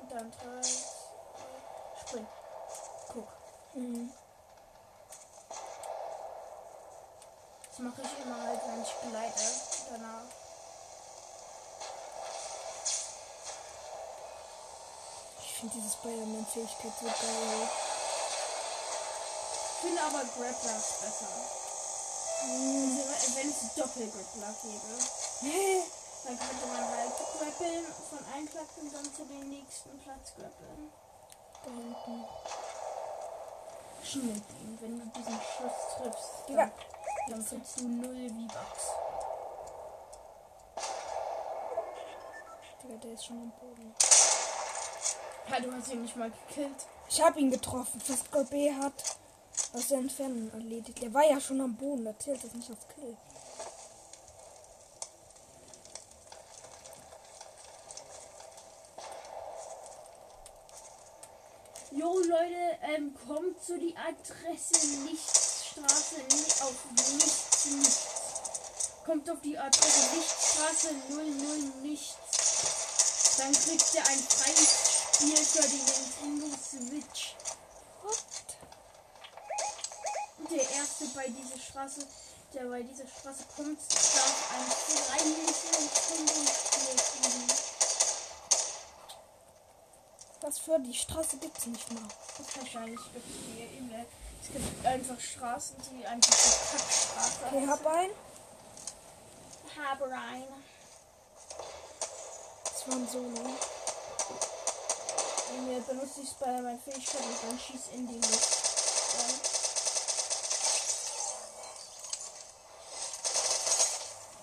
Und 0.02 0.12
dann 0.12 0.32
drei, 0.32 0.62
zwei, 2.06 2.26
Das 3.74 3.84
mache 7.80 8.02
ich 8.02 8.26
immer 8.26 8.44
halt, 8.44 8.60
wenn 8.68 8.82
ich 8.82 8.94
gleite. 9.10 9.44
Danach. 9.90 10.28
Ich 15.40 15.54
finde 15.54 15.74
diese 15.76 15.92
Spider-Man-Fähigkeit 15.94 16.92
so 17.00 17.06
geil. 17.06 17.70
Ich 19.74 19.82
finde 19.82 20.02
aber 20.02 20.20
Grapplers 20.20 20.88
besser. 21.00 21.32
Also, 22.44 23.36
wenn 23.36 23.50
es 23.50 23.74
Doppelgrappler 23.76 24.54
gäbe, 24.64 24.94
dann 26.24 26.38
könnte 26.40 26.66
man 26.68 26.84
halt 26.90 27.14
grappeln 27.40 27.86
von 28.10 28.22
einem 28.34 28.48
Platz 28.48 28.72
und 28.82 28.94
dann 28.94 29.06
zu 29.16 29.24
dem 29.26 29.50
nächsten 29.50 29.98
Platz 30.00 30.34
grappeln. 30.36 30.92
Da 31.64 31.70
hinten. 31.70 32.26
Schimmelbeam, 34.04 34.78
wenn 34.82 35.00
du 35.00 35.06
diesen 35.18 35.34
Schuss 35.34 35.98
triffst, 35.98 36.30
dann, 36.48 36.72
dann 37.30 37.46
kriegst 37.46 37.80
du 37.80 37.88
0 37.88 38.30
V-Bucks. 38.30 38.88
Digga, 42.84 42.96
der 42.98 43.14
ist 43.14 43.26
schon 43.26 43.38
am 43.38 43.52
Boden. 43.52 43.96
Ja, 45.50 45.60
du 45.60 45.72
hast 45.72 45.92
ihn 45.92 46.02
nicht 46.02 46.16
mal 46.16 46.32
gekillt. 46.32 46.86
Ich 47.10 47.22
habe 47.22 47.40
ihn 47.40 47.52
getroffen. 47.52 48.00
Fast 48.00 48.32
B 48.50 48.74
hat 48.74 49.18
aus 49.74 49.88
der 49.90 50.00
Entfernung 50.00 50.52
erledigt. 50.52 51.02
Der 51.02 51.14
war 51.14 51.24
ja 51.30 51.40
schon 51.40 51.62
am 51.62 51.76
Boden. 51.76 52.06
Da 52.06 52.18
zählt 52.18 52.44
das 52.44 52.54
nicht 52.54 52.70
als 52.70 52.88
Kill. 52.96 53.18
Leute, 62.32 62.80
ähm, 62.96 63.14
kommt 63.28 63.62
zu 63.62 63.78
die 63.78 63.94
Adresse 63.98 64.88
Lichtstraße 65.06 66.16
nicht 66.16 66.62
auf 66.62 66.76
nichts, 66.96 67.66
nichts. 67.66 68.08
Kommt 69.06 69.30
auf 69.30 69.42
die 69.42 69.58
Adresse 69.58 70.16
Lichtstraße 70.16 70.94
00 71.10 71.60
nichts. 71.82 73.36
Dann 73.38 73.52
kriegt 73.52 73.94
ihr 73.96 74.08
ein 74.08 74.20
freies 74.20 74.70
Spiel 75.14 75.36
für 75.36 75.68
die 75.68 75.84
Nintendo 75.84 76.56
Switch. 76.56 77.36
Und 80.38 80.52
der 80.52 80.72
erste 80.72 81.06
bei 81.08 81.28
dieser 81.28 81.60
Straße, 81.60 82.08
der 82.54 82.64
bei 82.64 82.82
dieser 82.82 83.08
Straße 83.08 83.44
kommt, 83.58 83.78
darf 83.78 84.52
ein 84.56 84.72
freies 84.72 85.26
Nintendo-Spiel 86.16 86.96
kriegen. 86.96 87.71
Was 90.42 90.58
für 90.58 90.80
die 90.80 90.94
Straße 90.94 91.38
gibt's 91.38 91.68
nicht 91.68 91.94
mal. 91.94 92.02
Das 92.38 92.58
wahrscheinlich 92.58 93.00
gibt 93.14 93.30
es 93.30 93.36
hier 93.56 93.70
in 93.78 93.90
der. 93.90 94.06
Es 94.42 94.52
gibt 94.52 94.86
einfach 94.86 95.20
Straßen, 95.20 95.76
die 95.92 96.04
einfach 96.06 96.34
so 96.34 96.78
Kackstraße 96.78 97.46
Okay, 97.46 97.68
hab 97.68 97.86
einen. 97.86 98.14
Habe 99.78 100.10
rein. 100.10 100.48
Das 102.64 102.88
war 102.88 102.96
ein 102.96 103.08
Solo. 103.08 103.56
Und 105.50 105.68
mir 105.68 105.80
benutzt 105.82 106.18
die 106.18 106.26
Spider-Man-Fähigkeit 106.26 107.22
und 107.22 107.44
dann 107.44 107.60
schieß 107.60 107.82
in 107.94 108.08
die 108.08 108.16
Luft. 108.16 108.58
Dann. 109.18 109.40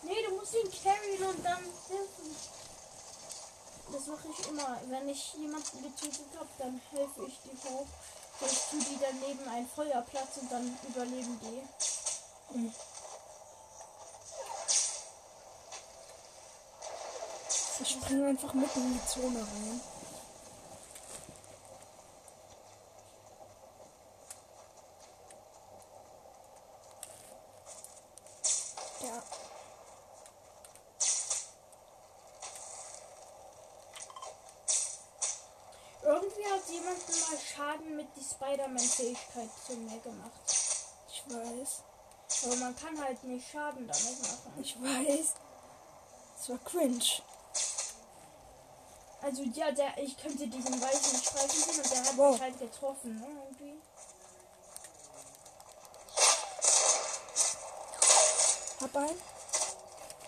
Nee, 0.03 0.23
du 0.29 0.37
musst 0.37 0.55
ihn 0.55 0.71
carryen 0.71 1.27
und 1.27 1.45
dann 1.45 1.65
helfen. 1.89 2.37
Das 3.91 3.98
mache 4.09 4.29
ich 4.29 4.49
immer. 4.49 4.81
Wenn 4.89 5.09
ich 5.09 5.35
jemanden 5.35 5.83
getötet 5.83 6.27
habe, 6.39 6.49
dann 6.59 6.81
helfe 6.91 7.27
ich 7.27 7.39
die 7.45 7.69
hoch. 7.69 7.87
Dann 8.41 8.51
tu 8.51 8.79
die 8.79 8.99
daneben 9.01 9.49
einen 9.49 9.69
Feuerplatz 9.69 10.37
und 10.41 10.51
dann 10.51 10.79
überleben 10.89 11.41
die. 11.43 12.59
Mhm. 12.59 12.75
Ich 17.81 17.91
springe 17.91 18.29
einfach 18.29 18.55
mitten 18.55 18.81
in 18.81 18.93
die 18.95 19.07
Zone 19.07 19.39
rein. 19.39 19.81
Ja. 29.01 29.23
Irgendwie 36.03 36.45
hat 36.47 36.69
jemand 36.69 36.99
mal 37.09 37.39
Schaden 37.39 37.97
mit 37.97 38.17
die 38.79 38.87
Spider-Man-Fähigkeit 38.87 39.51
zu 39.67 39.77
mir 39.77 40.01
gemacht. 40.01 40.41
Ich 41.11 41.25
weiß. 41.27 41.83
Aber 42.45 42.57
man 42.57 42.77
kann 42.77 43.03
halt 43.03 43.23
nicht 43.25 43.51
Schaden 43.51 43.87
damit 43.87 44.23
machen. 44.23 44.53
Ich 44.63 44.77
weiß. 44.81 45.35
Es 46.41 46.49
war 46.49 46.59
cringe. 46.59 47.05
Also 49.21 49.43
ja, 49.43 49.73
der, 49.73 49.99
ich 49.99 50.17
könnte 50.17 50.47
diesen 50.47 50.81
weißen 50.81 51.19
Streifen 51.21 51.51
sehen 51.51 51.83
und 51.83 51.91
der 51.91 52.05
hat 52.05 52.17
Wow. 52.17 52.33
mich 52.33 52.41
halt 52.41 52.59
getroffen, 52.59 53.19
ne? 53.19 53.27
Irgendwie. 53.27 53.81
Hab 58.81 58.97
einen. 58.97 59.23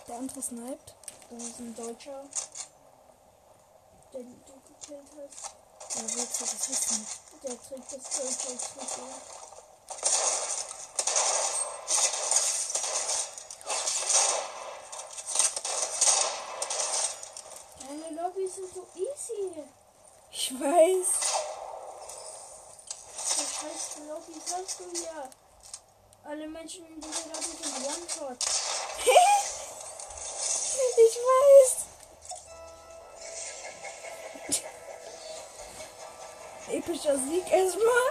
Der 0.09 0.17
andere 0.17 0.43
sniped. 0.43 0.95
Das 1.31 1.43
ist 1.43 1.59
ein 1.61 1.75
Deutscher. 1.77 2.25
Den 4.13 4.43
du 4.45 4.53
gekillt 4.67 5.09
hast. 5.25 5.55
Ja, 5.95 6.03
willst 6.03 6.41
du 6.41 6.45
das 6.45 6.69
wissen? 6.69 7.07
Der 7.43 7.59
trägt 7.59 7.91
das 7.91 8.03
deutsche 8.03 8.59
Trikot. 8.59 9.15
Deine 17.81 18.11
Lobbys 18.21 18.55
sind 18.57 18.75
so 18.75 18.87
easy. 18.95 19.65
Ich 20.31 20.53
weiß. 20.53 21.09
Was 23.37 23.63
heißt 23.63 23.99
Lobbys 24.07 24.45
hast 24.55 24.81
du 24.81 24.85
hier? 24.93 25.31
Alle 26.25 26.47
Menschen 26.47 26.87
in 26.89 27.01
dieser 27.01 27.27
Lobby 27.29 27.57
sind 27.57 27.75
One-Shot. 27.87 28.37
ich 30.99 31.17
weiß. 31.17 31.80
Epischer 36.73 37.17
Sieg 37.17 37.51
erstmal. 37.51 38.11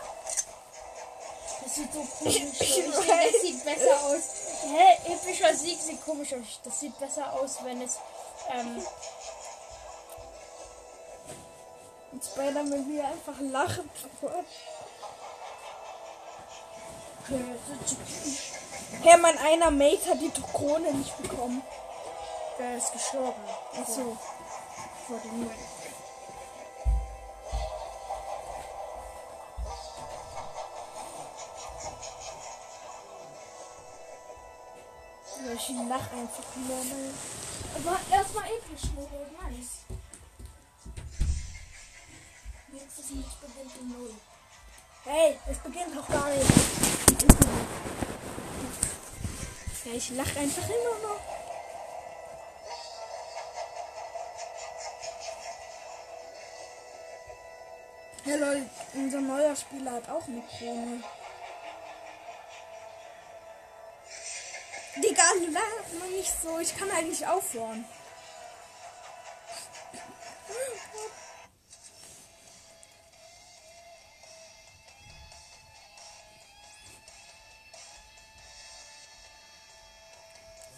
Das 1.63 1.75
sieht 1.75 1.93
so 1.93 1.99
komisch 1.99 2.41
aus. 2.41 2.61
Ich 2.61 2.77
Ich 2.77 2.85
das 2.85 3.41
sieht 3.41 3.65
besser 3.65 4.03
aus. 4.03 4.21
Hä? 4.63 5.13
Epischer 5.13 5.53
Sieg 5.55 5.79
sieht 5.79 6.05
komisch 6.05 6.33
aus. 6.33 6.59
Das 6.63 6.79
sieht 6.79 6.99
besser 6.99 7.33
aus, 7.33 7.63
wenn 7.63 7.81
es. 7.81 7.97
Ähm, 8.51 8.83
Und 12.11 12.23
Spider-Man 12.23 12.89
will 12.89 13.01
einfach 13.01 13.39
lachen. 13.39 13.89
Herr, 19.03 19.17
mein 19.19 19.37
einer 19.37 19.71
Mate 19.71 20.09
hat 20.09 20.19
die 20.19 20.31
Krone 20.53 20.91
nicht 20.93 21.15
bekommen. 21.21 21.61
Wer 22.57 22.77
ist 22.77 22.91
gestorben? 22.91 23.41
Achso. 23.79 24.17
Vor 25.07 25.19
dem 25.19 25.41
Win. 25.41 25.78
Ich 35.53 35.69
lach 35.89 36.11
einfach 36.11 36.55
nur. 36.55 36.83
ne? 36.83 37.13
Aber 37.75 37.99
erstmal 38.11 38.45
episch, 38.45 38.91
ne? 38.95 39.07
Nice. 39.41 39.85
Nächstes 42.71 43.09
Lied 43.09 43.25
beginnt 43.41 43.71
um 43.81 43.89
0. 43.89 44.13
Hey, 45.05 45.39
es 45.49 45.57
beginnt 45.59 45.95
noch 45.95 46.07
gar 46.07 46.29
nicht. 46.29 46.49
Ja, 49.85 49.93
ich 49.93 50.09
lach 50.11 50.35
einfach 50.35 50.67
immer 50.67 51.07
noch. 51.07 51.21
Hey 58.23 58.37
Leute, 58.37 58.69
unser 58.93 59.21
neuer 59.21 59.55
Spieler 59.55 59.93
hat 59.93 60.09
auch 60.09 60.27
eine 60.27 60.43
Krone. 60.43 61.01
Digga, 65.01 65.23
lach 65.51 65.99
mal 65.99 66.09
nicht 66.09 66.33
so. 66.41 66.59
Ich 66.59 66.77
kann 66.77 66.91
halt 66.91 67.07
nicht 67.07 67.25
aufhören. 67.25 67.85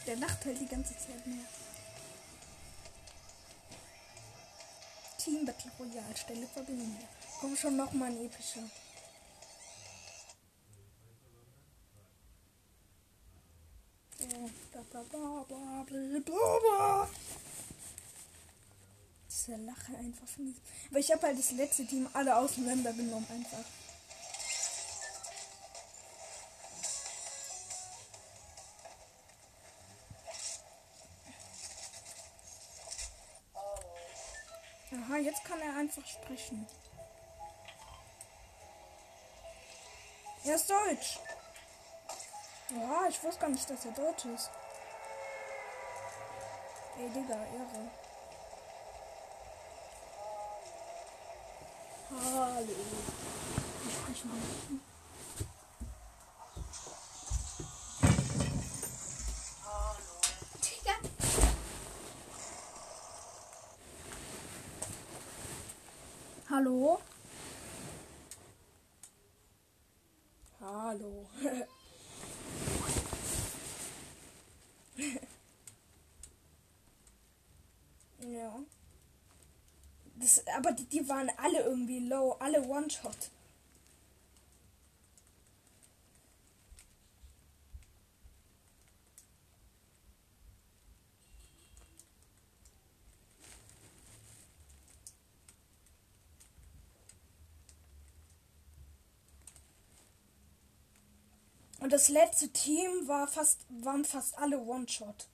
Der 0.07 0.15
lacht 0.17 0.45
halt 0.45 0.59
die 0.59 0.67
ganze 0.67 0.93
Zeit 0.97 1.25
mehr. 1.25 1.45
Team 5.17 5.45
Battle 5.45 5.71
Royale, 5.79 6.17
Stelle 6.17 6.47
verbinden. 6.47 6.97
Komm 7.39 7.55
schon 7.55 7.77
noch 7.77 7.91
mal 7.93 8.09
ein 8.09 8.25
epischer. 8.25 8.67
Diese 19.29 19.55
Lache 19.55 19.97
einfach 19.97 20.27
von 20.27 20.45
diesem. 20.45 20.61
Aber 20.89 20.99
ich 20.99 21.11
habe 21.11 21.27
halt 21.27 21.37
das 21.37 21.51
letzte 21.51 21.85
Team 21.85 22.07
alle 22.13 22.35
auseinandergenommen 22.37 23.27
einfach. 23.29 23.65
Aha, 34.93 35.17
jetzt 35.17 35.43
kann 35.43 35.59
er 35.61 35.75
einfach 35.75 36.05
sprechen. 36.05 36.67
Er 40.43 40.55
ist 40.55 40.69
Deutsch. 40.69 41.19
Ja, 42.75 43.07
ich 43.09 43.23
wusste 43.23 43.41
gar 43.41 43.49
nicht, 43.49 43.69
dass 43.69 43.85
er 43.85 43.91
Deutsch 43.91 44.25
ist. 44.25 44.49
Ey, 47.01 47.09
Digga, 47.09 47.33
Ehre. 47.33 47.89
Hallo. 52.11 52.75
Ich 53.87 53.93
sprich 53.93 54.25
mal. 54.25 54.37
Hallo. 70.61 71.27
ja. 78.19 78.59
Das, 80.15 80.43
aber 80.55 80.71
die, 80.73 80.85
die 80.85 81.00
waren 81.11 81.29
alle 81.37 81.59
irgendwie 81.61 81.99
low, 81.99 82.37
alle 82.39 82.63
One-Shot. 82.63 83.29
Und 101.81 101.91
das 101.91 102.09
letzte 102.09 102.47
Team 102.53 103.07
war 103.07 103.27
fast, 103.27 103.65
waren 103.69 104.05
fast 104.05 104.37
alle 104.37 104.59
One-Shot. 104.59 105.27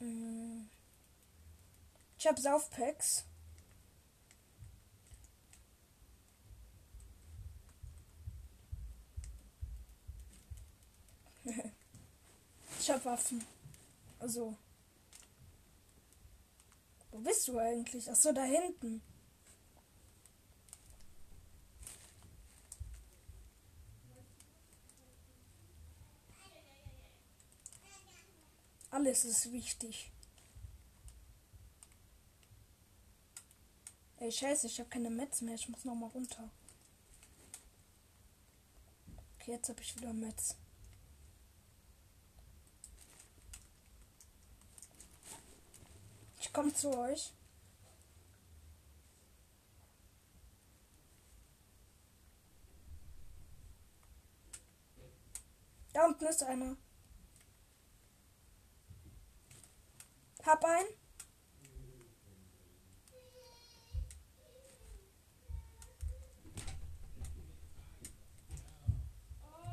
Mm. 0.00 0.68
Ich 2.18 2.26
hab 2.26 2.38
Saufpacks. 2.38 3.24
ich 12.80 12.90
hab 12.90 13.04
Waffen. 13.04 13.44
Also. 14.18 14.56
Wo 17.12 17.18
bist 17.18 17.46
du 17.46 17.56
eigentlich? 17.58 18.10
Ach 18.10 18.16
so, 18.16 18.32
da 18.32 18.42
hinten. 18.42 19.00
Alles 28.90 29.24
ist 29.24 29.52
wichtig. 29.52 30.10
Ey, 34.20 34.32
scheiße, 34.32 34.66
ich 34.66 34.80
habe 34.80 34.90
keine 34.90 35.10
Metz 35.10 35.40
mehr. 35.42 35.54
Ich 35.54 35.68
muss 35.68 35.84
noch 35.84 35.94
mal 35.94 36.08
runter. 36.08 36.50
Okay, 39.36 39.52
jetzt 39.52 39.68
habe 39.68 39.80
ich 39.80 39.96
wieder 39.96 40.12
Metz. 40.12 40.56
Ich 46.40 46.52
komme 46.52 46.74
zu 46.74 46.96
euch. 46.98 47.32
Da 55.92 56.06
unten 56.06 56.26
ist 56.26 56.42
einer. 56.42 56.76
Hab 60.44 60.64
einen. 60.64 61.07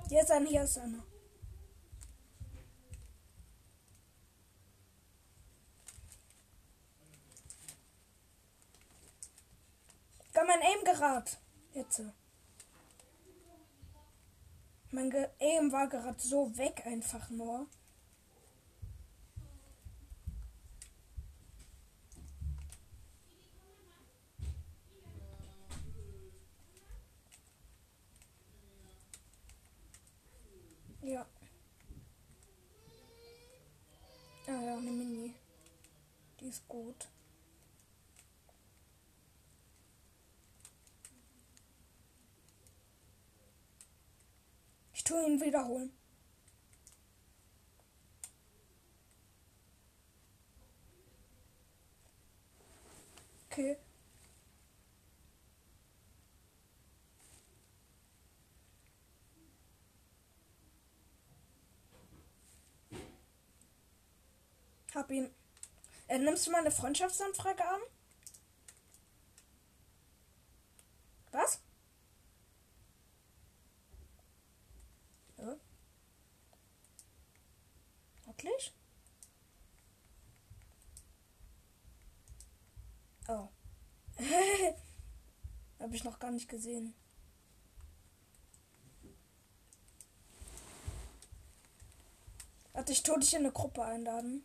Hier 0.08 0.22
ist 0.22 0.32
einer, 0.32 0.48
hier 0.48 0.64
ist 0.64 0.78
einer. 0.78 1.04
Gar 10.32 10.46
mein 10.46 10.62
Aim 10.62 10.84
gerade. 10.84 11.32
Jetzt. 11.74 12.02
Mein 14.92 15.10
Ge 15.10 15.28
Aim 15.40 15.72
war 15.72 15.88
gerade 15.88 16.20
so 16.20 16.56
weg 16.56 16.84
einfach 16.86 17.30
nur. 17.32 17.68
Ja. 31.06 31.24
Ah 34.48 34.62
ja, 34.62 34.78
eine 34.78 34.92
Mini. 34.92 35.34
Die 36.40 36.46
ist 36.48 36.68
gut. 36.68 37.08
Ich 44.94 45.04
tue 45.04 45.26
ihn 45.26 45.42
wiederholen. 45.42 45.92
Okay. 53.50 53.78
Hab 65.06 65.12
ihn. 65.12 65.30
Äh, 66.08 66.18
nimmst 66.18 66.48
du 66.48 66.52
mal 66.52 66.62
eine 66.62 66.72
Freundschaftsanfrage 66.72 67.64
an? 67.64 67.80
Was? 71.32 71.60
Ja. 75.38 75.56
Wirklich? 78.26 78.74
Oh. 83.28 83.48
Hab 85.80 85.94
ich 85.94 86.04
noch 86.04 86.18
gar 86.18 86.32
nicht 86.32 86.50
gesehen. 86.50 86.96
Tue 93.06 93.20
dich 93.20 93.34
in 93.36 93.42
eine 93.42 93.52
Gruppe 93.52 93.84
einladen. 93.84 94.44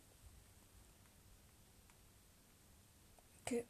Okay. 3.41 3.65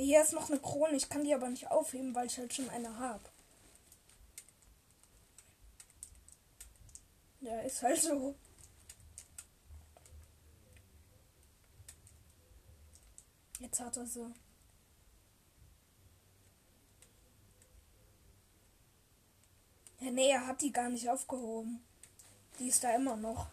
Hier 0.00 0.22
ist 0.22 0.32
noch 0.32 0.48
eine 0.48 0.60
Krone. 0.60 0.94
Ich 0.94 1.08
kann 1.08 1.24
die 1.24 1.34
aber 1.34 1.48
nicht 1.48 1.72
aufheben, 1.72 2.14
weil 2.14 2.28
ich 2.28 2.38
halt 2.38 2.54
schon 2.54 2.70
eine 2.70 2.96
habe. 2.98 3.28
Ja, 7.40 7.60
ist 7.62 7.82
halt 7.82 8.00
so. 8.00 8.36
Jetzt 13.58 13.80
hat 13.80 13.96
er 13.96 14.06
sie. 14.06 14.32
Ja, 19.98 20.10
nee, 20.12 20.30
er 20.30 20.46
hat 20.46 20.62
die 20.62 20.72
gar 20.72 20.90
nicht 20.90 21.10
aufgehoben. 21.10 21.84
Die 22.60 22.68
ist 22.68 22.84
da 22.84 22.94
immer 22.94 23.16
noch. 23.16 23.48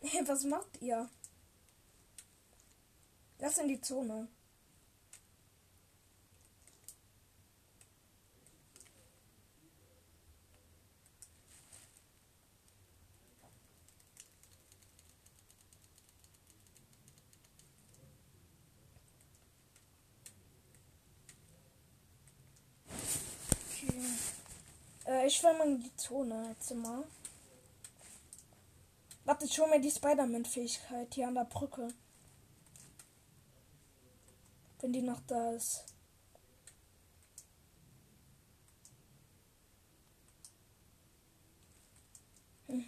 Hey, 0.00 0.22
was 0.26 0.44
macht 0.44 0.80
ihr? 0.80 1.10
Lass 3.38 3.58
in 3.58 3.68
die 3.68 3.80
Zone. 3.82 4.28
Okay. 23.88 24.16
Äh, 25.26 25.28
ich 25.28 25.36
schwimme 25.36 25.64
in 25.64 25.80
die 25.80 25.96
Zone 25.96 26.48
jetzt 26.50 26.74
mal. 26.74 27.04
Warte, 29.24 29.46
hole 29.58 29.70
mir 29.70 29.80
die 29.80 29.90
Spider-Man-Fähigkeit 29.90 31.14
hier 31.14 31.28
an 31.28 31.34
der 31.34 31.44
Brücke. 31.44 31.88
Wenn 34.80 34.92
die 34.92 35.02
noch 35.02 35.20
da 35.26 35.52
ist. 35.52 35.84
Hm. 42.68 42.84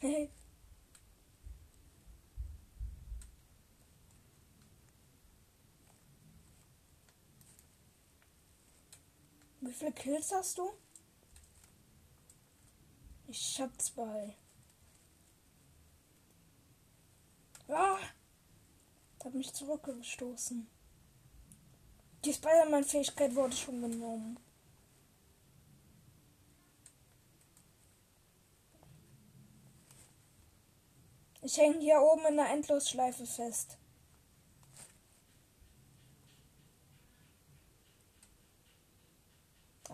Hey. 0.00 0.30
Wie 9.66 9.72
viele 9.72 9.92
Kills 9.92 10.30
hast 10.32 10.58
du? 10.58 10.70
Ich 13.26 13.60
hab 13.60 13.80
zwei. 13.82 14.36
Ah! 17.68 17.98
Hat 19.24 19.34
mich 19.34 19.52
zurückgestoßen. 19.52 20.68
Die 22.24 22.32
Spider-Man-Fähigkeit 22.32 23.34
wurde 23.34 23.56
schon 23.56 23.82
genommen. 23.82 24.38
Ich 31.42 31.56
hänge 31.56 31.80
hier 31.80 32.00
oben 32.00 32.24
in 32.26 32.36
der 32.36 32.50
Endlosschleife 32.50 33.26
fest. 33.26 33.78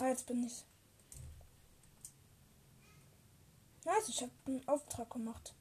Ah, 0.02 0.08
jetzt 0.08 0.26
bin 0.26 0.42
ich. 0.42 0.64
Nice, 3.84 4.08
ich 4.08 4.20
habe 4.20 4.32
einen 4.46 4.66
Auftrag 4.66 5.08
gemacht. 5.10 5.54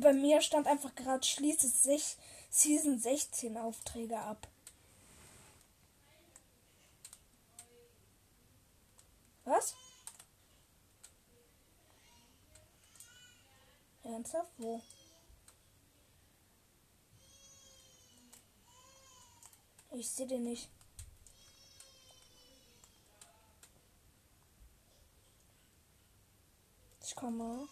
Bei 0.00 0.12
mir 0.12 0.40
stand 0.40 0.66
einfach 0.66 0.92
gerade 0.96 1.24
schließe 1.24 1.68
sich 1.68 2.16
Season 2.50 2.98
16 2.98 3.56
Aufträge 3.58 4.18
ab. 4.18 4.48
Was? 9.44 9.76
Ernsthaft? 14.02 14.50
Wo? 14.58 14.82
Ich 19.92 20.08
sehe 20.08 20.26
den 20.26 20.44
nicht. 20.44 20.68
Ich 27.02 27.14
komme. 27.14 27.68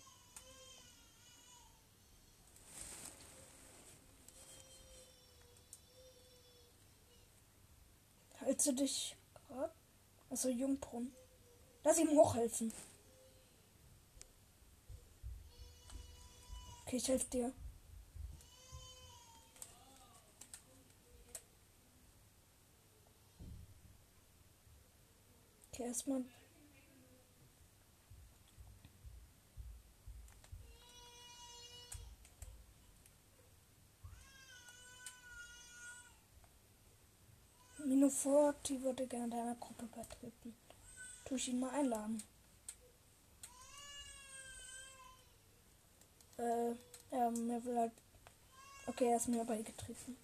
Hältst 8.40 8.66
du 8.66 8.72
dich 8.72 9.16
gerade? 9.46 9.72
Also 10.28 10.48
Jungbrunn. 10.48 11.12
Lass 11.85 11.98
ihm 11.98 12.11
hochhelfen. 12.11 12.72
Okay, 16.85 16.96
ich 16.96 17.09
helfe 17.09 17.26
dir. 17.26 17.52
Okay, 25.78 25.86
erstmal. 25.86 26.24
Minofort, 37.84 38.68
die 38.68 38.82
würde 38.82 39.06
gerne 39.06 39.28
deiner 39.28 39.54
Gruppe 39.54 39.86
beitreten. 39.86 40.56
Tu 41.24 41.36
ich 41.36 41.48
ihn 41.48 41.60
mal 41.60 41.70
einladen. 41.70 42.20
Äh, 46.38 46.70
ja, 47.12 47.30
mir 47.30 47.64
will 47.64 47.78
halt. 47.78 47.92
Okay, 48.88 49.10
er 49.10 49.16
ist 49.16 49.28
mir 49.28 49.44
beigetreten. 49.44 50.16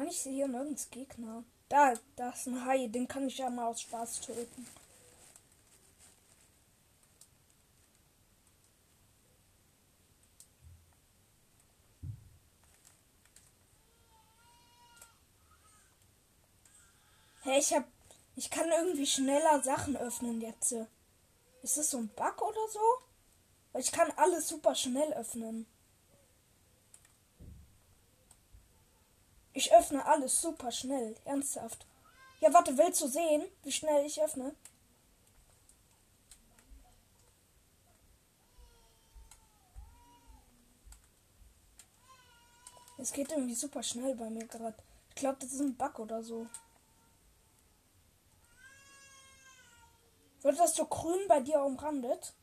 Mann, 0.00 0.08
ich 0.08 0.22
sehe 0.22 0.32
hier 0.32 0.48
nirgends 0.48 0.88
Gegner. 0.88 1.44
Da, 1.68 1.92
da 2.16 2.30
ist 2.30 2.46
ein 2.46 2.64
Hai, 2.64 2.86
den 2.86 3.06
kann 3.06 3.26
ich 3.26 3.36
ja 3.36 3.50
mal 3.50 3.66
aus 3.66 3.82
Spaß 3.82 4.22
töten. 4.22 4.66
Hey, 17.42 17.58
ich 17.58 17.74
hab. 17.74 17.84
Ich 18.36 18.50
kann 18.50 18.70
irgendwie 18.70 19.04
schneller 19.04 19.62
Sachen 19.62 19.98
öffnen 19.98 20.40
jetzt. 20.40 20.72
Ist 21.62 21.76
das 21.76 21.90
so 21.90 21.98
ein 21.98 22.08
Bug 22.08 22.40
oder 22.40 22.68
so? 22.70 23.78
Ich 23.78 23.92
kann 23.92 24.10
alles 24.16 24.48
super 24.48 24.74
schnell 24.74 25.12
öffnen. 25.12 25.66
Ich 29.52 29.72
öffne 29.72 30.04
alles 30.06 30.40
super 30.40 30.70
schnell. 30.70 31.16
Ernsthaft. 31.24 31.86
Ja, 32.40 32.52
warte, 32.52 32.76
willst 32.78 33.00
du 33.02 33.08
sehen, 33.08 33.44
wie 33.62 33.72
schnell 33.72 34.06
ich 34.06 34.22
öffne? 34.22 34.54
Es 42.96 43.12
geht 43.12 43.30
irgendwie 43.30 43.54
super 43.54 43.82
schnell 43.82 44.14
bei 44.14 44.28
mir 44.28 44.46
gerade. 44.46 44.76
Ich 45.08 45.14
glaube, 45.14 45.38
das 45.40 45.52
ist 45.52 45.60
ein 45.60 45.76
Bug 45.76 45.98
oder 45.98 46.22
so. 46.22 46.46
Wird 50.42 50.58
das 50.58 50.74
so 50.74 50.86
grün 50.86 51.26
bei 51.28 51.40
dir 51.40 51.60
umrandet? 51.62 52.34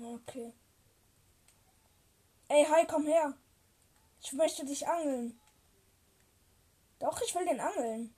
Okay. 0.00 0.52
Ey, 2.48 2.64
hi, 2.64 2.86
komm 2.86 3.06
her. 3.06 3.34
Ich 4.20 4.32
möchte 4.32 4.64
dich 4.64 4.86
angeln. 4.86 5.40
Doch, 6.98 7.20
ich 7.22 7.34
will 7.34 7.46
den 7.46 7.60
angeln. 7.60 8.14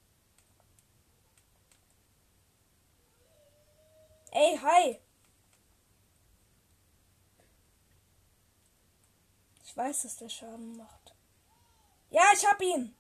Ey, 4.33 4.59
hi. 4.59 4.99
Ich 9.65 9.77
weiß, 9.77 10.03
dass 10.03 10.17
der 10.17 10.29
Schaden 10.29 10.77
macht. 10.77 11.15
Ja, 12.11 12.23
ich 12.35 12.47
hab 12.47 12.61
ihn. 12.61 12.95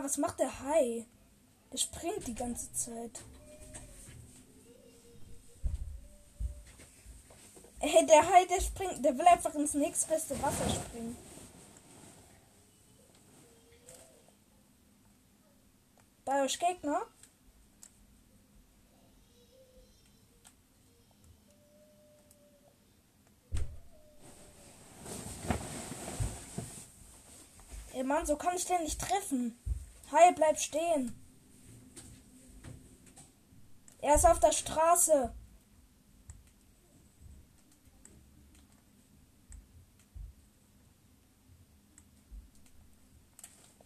Was 0.00 0.16
macht 0.16 0.38
der 0.38 0.60
Hai? 0.60 1.06
Der 1.72 1.78
springt 1.78 2.26
die 2.26 2.34
ganze 2.34 2.72
Zeit. 2.72 3.20
Ey, 7.80 8.06
der 8.06 8.28
Hai, 8.28 8.44
der 8.46 8.60
springt, 8.60 9.04
der 9.04 9.18
will 9.18 9.26
einfach 9.26 9.54
ins 9.54 9.74
nächstbeste 9.74 10.40
Wasser 10.40 10.70
springen. 10.70 11.16
Bei 16.24 16.44
euch 16.44 16.58
Gegner? 16.58 17.02
Ey 27.94 28.04
Mann, 28.04 28.26
so 28.26 28.36
kann 28.36 28.54
ich 28.56 28.64
den 28.64 28.82
nicht 28.82 29.00
treffen. 29.00 29.58
Hi, 30.10 30.32
bleib 30.32 30.58
stehen. 30.58 31.14
Er 34.00 34.14
ist 34.14 34.24
auf 34.24 34.40
der 34.40 34.52
Straße. 34.52 35.34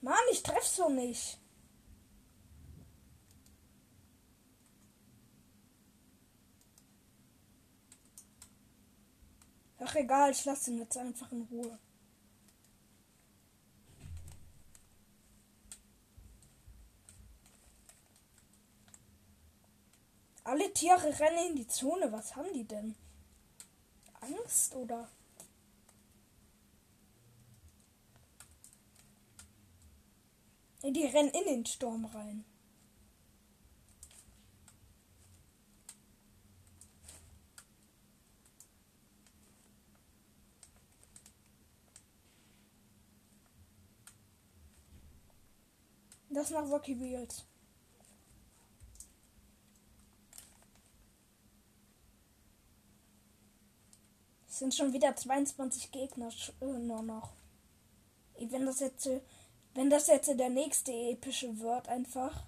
Mann, 0.00 0.14
ich 0.30 0.42
treffe 0.44 0.64
so 0.64 0.88
nicht. 0.88 1.38
Ach 9.80 9.94
egal, 9.96 10.30
ich 10.30 10.44
lasse 10.44 10.70
ihn 10.70 10.78
jetzt 10.78 10.96
einfach 10.96 11.32
in 11.32 11.42
Ruhe. 11.42 11.78
Alle 20.53 20.70
Tiere 20.70 21.18
rennen 21.18 21.48
in 21.48 21.57
die 21.57 21.66
Zone. 21.66 22.12
Was 22.12 22.36
haben 22.36 22.53
die 22.53 22.64
denn? 22.64 22.94
Angst 24.20 24.74
oder? 24.76 25.09
Die 30.82 31.07
rennen 31.07 31.30
in 31.30 31.44
den 31.46 31.64
Sturm 31.64 32.05
rein. 32.05 32.44
Das 46.28 46.50
nach 46.50 46.68
Rocky 46.68 47.00
Wheels. 47.00 47.46
Sind 54.62 54.76
schon 54.76 54.92
wieder 54.92 55.16
22 55.16 55.90
Gegner 55.90 56.28
äh, 56.60 56.64
nur 56.64 57.02
noch. 57.02 57.32
Wenn 58.38 58.64
das 58.64 58.78
jetzt, 58.78 59.10
wenn 59.74 59.90
das 59.90 60.06
jetzt 60.06 60.28
der 60.38 60.50
nächste 60.50 60.92
epische 60.92 61.58
wird, 61.58 61.88
einfach. 61.88 62.44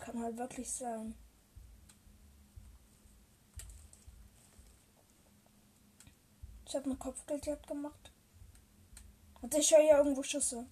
Kann 0.00 0.20
halt 0.20 0.36
wirklich 0.36 0.70
sein. 0.70 1.14
Ich 6.66 6.74
habe 6.74 6.84
eine 6.84 6.96
Kopfgeldjagd 6.96 7.66
gemacht. 7.66 8.12
Und 9.40 9.54
ich 9.54 9.70
höre 9.70 9.80
ja 9.80 9.96
irgendwo 9.96 10.22
Schüsse. 10.22 10.66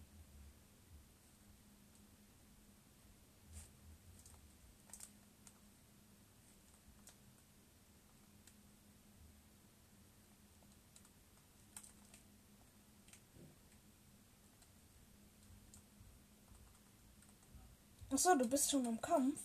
Achso, 18.13 18.35
du 18.37 18.47
bist 18.47 18.71
schon 18.71 18.85
im 18.85 19.01
Kampf. 19.01 19.41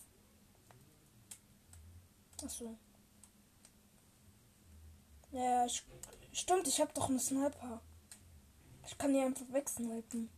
Achso. 2.42 2.76
Ja, 5.32 5.64
ich, 5.64 5.82
stimmt, 6.32 6.68
ich 6.68 6.78
hab 6.78 6.92
doch 6.92 7.08
einen 7.08 7.18
Sniper. 7.18 7.80
Ich 8.86 8.98
kann 8.98 9.12
hier 9.12 9.24
einfach 9.24 9.50
wegsnipen. 9.50 10.28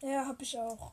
Ja, 0.00 0.26
hab 0.26 0.40
ich 0.40 0.58
auch. 0.58 0.92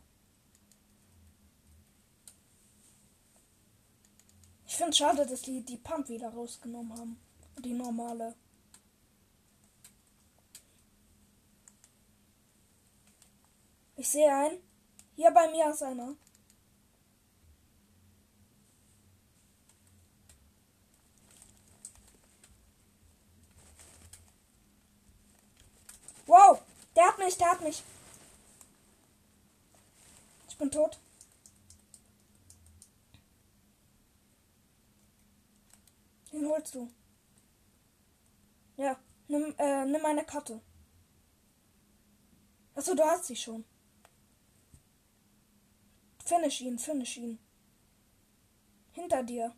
Ich 4.67 4.75
finde 4.75 4.95
schade, 4.95 5.25
dass 5.25 5.41
die 5.41 5.63
die 5.63 5.77
Pump 5.77 6.09
wieder 6.09 6.29
rausgenommen 6.29 6.97
haben. 6.97 7.19
Die 7.63 7.73
normale. 7.73 8.35
Ich 13.99 14.07
sehe 14.07 14.33
einen. 14.33 14.63
Hier 15.17 15.29
bei 15.31 15.51
mir 15.51 15.69
ist 15.71 15.83
einer. 15.83 16.15
Wow, 26.25 26.61
der 26.95 27.07
hat 27.07 27.17
mich, 27.17 27.37
der 27.37 27.51
hat 27.51 27.59
mich. 27.59 27.83
Ich 30.47 30.57
bin 30.57 30.71
tot. 30.71 30.97
Den 36.31 36.47
holst 36.47 36.73
du. 36.73 36.89
Ja, 38.77 38.97
nimm, 39.27 39.53
äh, 39.57 39.83
nimm 39.83 40.05
eine 40.05 40.23
Karte. 40.23 40.61
Achso, 42.75 42.95
du 42.95 43.03
hast 43.03 43.25
sie 43.25 43.35
schon. 43.35 43.65
Finish 46.29 46.61
ihn, 46.61 46.77
finish 46.77 47.17
ihn. 47.17 47.39
Hinter 48.91 49.23
dir. 49.23 49.51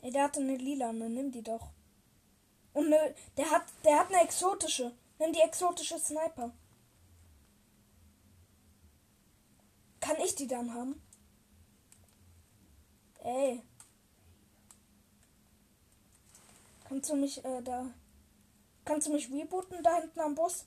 Ey, 0.00 0.10
der 0.10 0.22
hatte 0.22 0.40
eine 0.40 0.56
lila, 0.56 0.94
ne? 0.94 1.10
Nimm 1.10 1.30
die 1.30 1.42
doch. 1.42 1.68
Und 2.72 2.88
ne, 2.88 3.14
der 3.36 3.50
hat, 3.50 3.66
der 3.84 3.98
hat 3.98 4.08
eine 4.08 4.22
exotische. 4.22 4.92
Nimm 5.18 5.34
die 5.34 5.40
exotische 5.40 5.98
Sniper. 5.98 6.54
Kann 10.00 10.16
ich 10.24 10.34
die 10.36 10.46
dann 10.46 10.72
haben? 10.72 11.02
Ey. 13.22 13.67
Kannst 16.88 17.10
du 17.10 17.16
mich 17.16 17.44
äh, 17.44 17.62
da. 17.62 17.92
Kannst 18.86 19.08
du 19.08 19.12
mich 19.12 19.30
rebooten 19.30 19.82
da 19.82 20.00
hinten 20.00 20.20
am 20.20 20.34
Bus? 20.34 20.66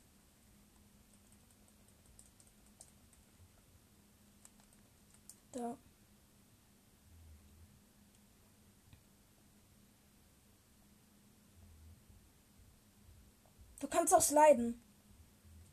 Da. 5.52 5.76
Du 13.80 13.88
kannst 13.88 14.14
auch 14.14 14.22
sliden. 14.22 14.80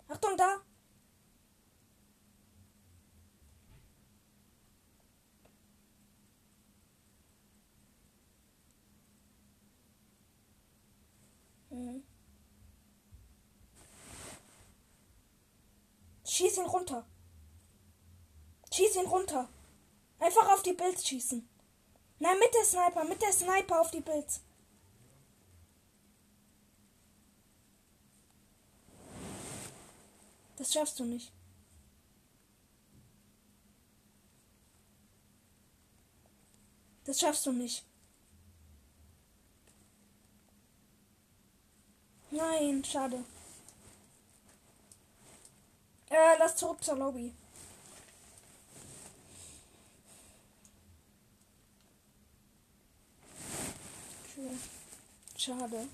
Achtung 0.08 0.34
da! 0.38 0.67
Mhm. 11.78 12.02
Schieß 16.24 16.58
ihn 16.58 16.66
runter. 16.66 17.06
Schieß 18.72 18.96
ihn 18.96 19.06
runter. 19.06 19.48
Einfach 20.18 20.48
auf 20.52 20.62
die 20.62 20.72
Bilds 20.72 21.06
schießen. 21.06 21.48
Nein, 22.18 22.38
mit 22.40 22.52
der 22.52 22.64
Sniper, 22.64 23.04
mit 23.04 23.22
der 23.22 23.32
Sniper 23.32 23.80
auf 23.80 23.92
die 23.92 24.00
Bilds. 24.00 24.40
Das 30.56 30.72
schaffst 30.72 30.98
du 30.98 31.04
nicht. 31.04 31.32
Das 37.04 37.20
schaffst 37.20 37.46
du 37.46 37.52
nicht. 37.52 37.87
Nein, 42.30 42.84
schade. 42.84 43.24
Äh, 46.10 46.38
lass 46.38 46.56
zurück 46.56 46.82
zur 46.82 46.96
Lobby. 46.96 47.34
Schade. 55.36 55.88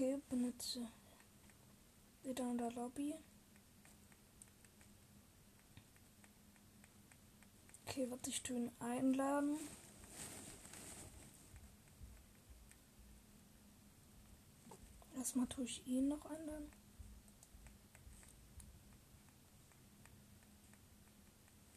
Okay, 0.00 0.16
benutze 0.28 0.86
wieder 2.22 2.48
in 2.48 2.58
der 2.58 2.70
Lobby. 2.70 3.16
Okay, 7.84 8.08
warte, 8.08 8.30
ich 8.30 8.40
tue 8.44 8.70
einladen. 8.78 9.58
Erstmal 15.16 15.48
tue 15.48 15.64
ich 15.64 15.84
ihn 15.84 16.06
noch 16.06 16.24
einladen. 16.26 16.70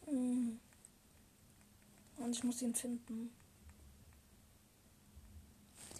Mhm. 0.06 0.60
Und 2.18 2.30
ich 2.30 2.44
muss 2.44 2.62
ihn 2.62 2.76
finden. 2.76 3.32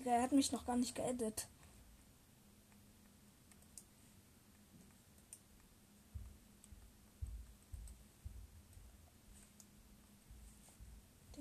Er 0.05 0.23
hat 0.23 0.31
mich 0.31 0.53
noch 0.53 0.65
gar 0.65 0.77
nicht 0.77 0.95
geedit. 0.95 1.49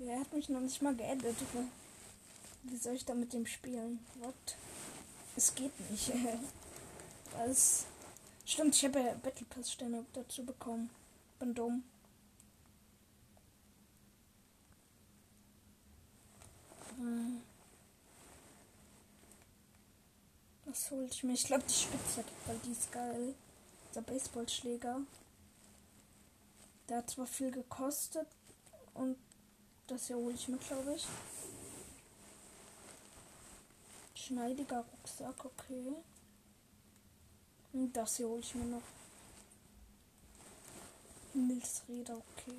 Er 0.06 0.20
hat 0.20 0.32
mich 0.32 0.48
noch 0.48 0.60
nicht 0.60 0.82
mal 0.82 0.94
geedit. 0.94 1.36
Wie 2.64 2.76
soll 2.76 2.94
ich 2.94 3.04
da 3.04 3.14
mit 3.14 3.32
dem 3.32 3.46
spielen? 3.46 4.04
What? 4.20 4.56
Es 5.36 5.54
geht 5.54 5.72
nicht. 5.90 6.12
Was? 7.36 7.86
Stimmt, 8.44 8.74
ich 8.74 8.84
habe 8.84 9.00
ja 9.00 9.14
Battle 9.14 9.46
Pass 9.46 9.72
Sterne 9.72 10.04
dazu 10.12 10.44
bekommen. 10.44 10.90
Bin 11.38 11.54
dumm. 11.54 11.84
Hm. 16.96 17.40
Was 20.64 20.90
holte 20.90 21.14
ich 21.14 21.22
mir? 21.22 21.34
Ich 21.34 21.44
glaube 21.44 21.64
die 21.68 21.72
Spitzhacke, 21.72 22.32
weil 22.46 22.58
die 22.64 22.72
ist 22.72 22.90
geil. 22.90 23.34
Der 23.94 24.00
Baseballschläger. 24.00 25.00
Der 26.88 26.98
hat 26.98 27.10
zwar 27.10 27.26
viel 27.26 27.50
gekostet 27.50 28.26
und 28.94 29.16
das 29.86 30.06
hier 30.06 30.16
hole 30.16 30.34
ich 30.34 30.48
mir, 30.48 30.58
glaube 30.58 30.94
ich. 30.94 31.06
Schneidiger 34.14 34.84
Rucksack, 34.92 35.44
okay. 35.44 35.92
Und 37.72 37.92
das 37.92 38.16
hier 38.16 38.28
hole 38.28 38.40
ich 38.40 38.54
mir 38.54 38.64
noch. 38.64 38.82
Milzräder, 41.34 42.16
okay. 42.16 42.56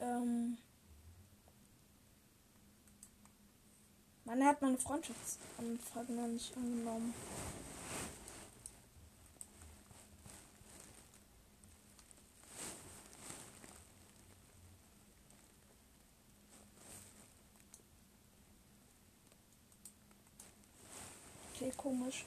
Ähm. 0.00 0.58
Man 4.24 4.44
hat 4.44 4.60
meine 4.60 4.76
Freundschaftsanfrage 4.76 6.12
noch 6.12 6.26
nicht 6.26 6.56
angenommen. 6.56 7.14
Okay, 21.54 21.72
komisch. 21.96 22.24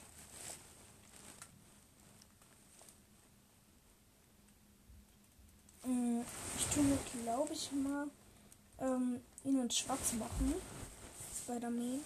Mm, 5.86 6.22
ich 6.58 6.66
tue 6.74 6.84
mir, 6.84 6.98
glaube 7.24 7.54
ich, 7.54 7.72
mal 7.72 8.08
ähm, 8.80 9.22
ihn 9.44 9.62
in 9.62 9.72
schwarz 9.72 10.14
machen. 10.14 10.56
Spider-Man. 11.44 12.02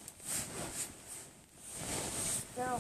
Ja. 2.58 2.80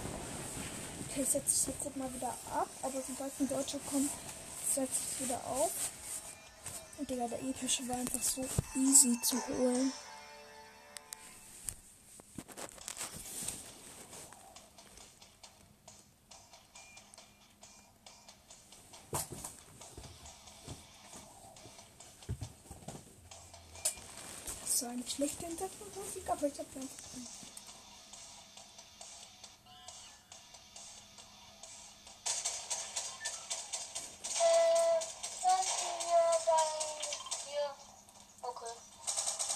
Okay, 1.09 1.21
ich 1.21 1.29
setze 1.29 1.45
das 1.45 1.67
Headset 1.67 1.99
mal 1.99 2.13
wieder 2.13 2.35
ab, 2.51 2.69
aber 2.81 3.01
sobald 3.07 3.31
ein 3.39 3.49
Deutscher 3.49 3.79
kommt, 3.89 4.09
setze 4.73 4.91
ich 4.91 5.21
es 5.21 5.27
wieder 5.27 5.45
auf. 5.45 5.71
Und 6.97 7.09
Digga, 7.09 7.27
der 7.27 7.41
epische 7.41 7.87
war 7.87 7.97
einfach 7.97 8.21
so 8.21 8.45
easy 8.75 9.19
zu 9.21 9.35
holen. 9.47 9.91
Schlechte 25.15 25.45
Hintergrundmusik, 25.45 26.27
aber 26.29 26.47
ich 26.47 26.57
habe 26.57 26.69
ja 26.75 26.81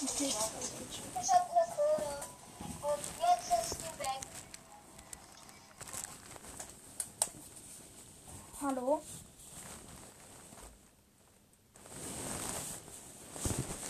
Okay. 0.00 0.32
Ich 1.20 1.32
hab 1.32 1.48
Kohle. 1.48 2.20
Und 2.82 3.02
jetzt 3.18 3.72
ist 3.72 3.80
die 3.80 3.98
weg. 3.98 4.20
Hallo? 8.62 9.02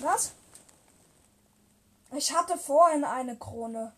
Was? 0.01 0.33
Ich 2.19 2.35
hatte 2.35 2.59
vorhin 2.59 3.05
eine 3.05 3.37
Krone. 3.37 3.93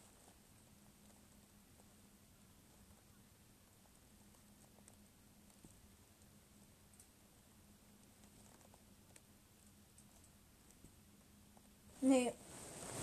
Nee. 12.02 12.34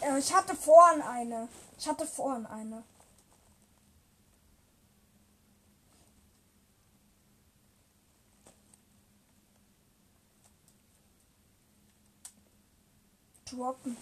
Äh, 0.01 0.19
Ich 0.19 0.31
hatte 0.35 0.55
vorhin 0.55 1.01
eine. 1.01 1.49
Ich 1.79 1.87
hatte 1.87 2.05
vorhin 2.05 2.45
eine. 2.45 2.83
Droppen. 13.45 13.97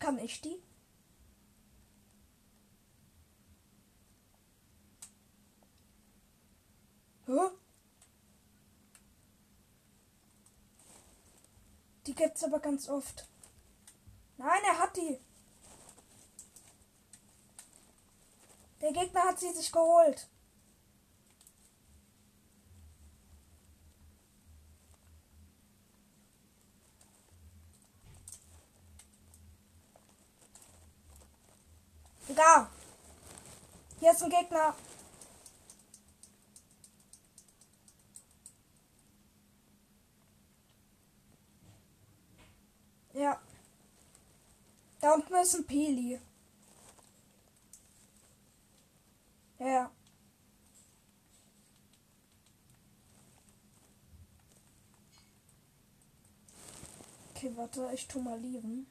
Kann 0.00 0.18
ich 0.30 0.40
die? 0.40 0.62
Hä? 7.26 7.50
Die 12.06 12.14
gibt's 12.14 12.42
aber 12.44 12.60
ganz 12.60 12.88
oft. 12.88 13.28
Nein, 14.36 14.62
er 14.64 14.78
hat 14.78 14.96
die. 14.96 15.20
Der 18.80 18.92
Gegner 18.92 19.24
hat 19.24 19.38
sie 19.38 19.52
sich 19.52 19.70
geholt. 19.70 20.28
Egal. 32.40 32.70
Hier 33.98 34.12
ist 34.12 34.22
ein 34.22 34.30
Gegner. 34.30 34.74
Ja. 43.12 43.38
Da 45.00 45.12
unten 45.12 45.34
ist 45.34 45.54
ein 45.54 45.66
Peli. 45.66 46.18
Ja, 49.58 49.66
Ja. 49.66 49.90
Okay, 57.34 57.52
warte, 57.56 57.90
ich 57.92 58.08
tu 58.08 58.20
mal 58.20 58.38
lieben. 58.38 58.86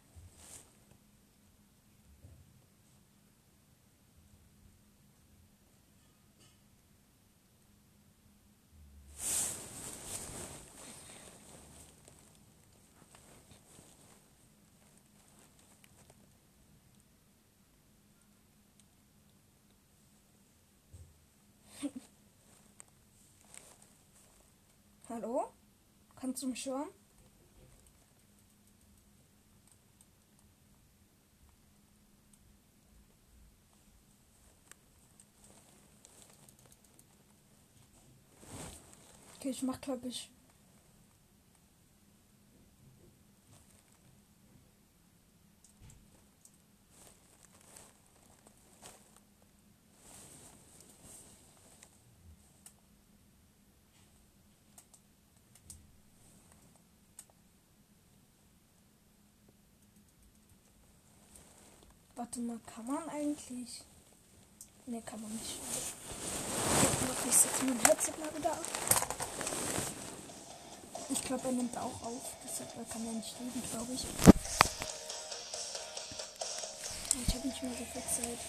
Hallo? 25.09 25.51
Kannst 26.15 26.43
du 26.43 26.47
mich 26.47 26.63
hören? 26.67 26.89
Okay, 39.35 39.49
ich 39.49 39.63
mach 39.63 39.81
glaube 39.81 40.07
ich. 40.09 40.29
Warte 62.29 62.41
mal, 62.41 62.59
kann 62.75 62.85
man 62.85 63.09
eigentlich? 63.09 63.81
Ne, 64.85 65.01
kann 65.01 65.19
man 65.19 65.31
nicht. 65.31 65.55
Ich 67.27 67.35
setze 67.35 67.65
mein 67.65 67.79
Headset 67.79 68.11
mal 68.19 68.37
wieder 68.37 68.51
ab. 68.51 68.63
Ich 71.09 71.23
glaube, 71.23 71.47
er 71.47 71.51
nimmt 71.53 71.75
auch 71.75 72.03
auf. 72.03 72.21
Deshalb 72.43 72.91
kann 72.91 73.03
er 73.07 73.13
nicht 73.13 73.33
reden, 73.39 73.63
glaube 73.71 73.93
ich. 73.93 74.05
Ich 77.27 77.33
habe 77.33 77.47
nicht 77.47 77.63
mehr 77.63 77.71
so 77.71 77.85
viel 77.85 78.03
Zeit. 78.03 78.39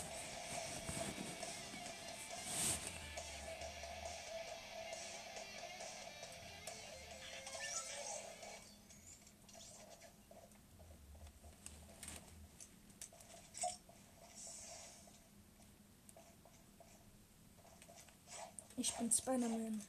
Spider-Man. 19.11 19.83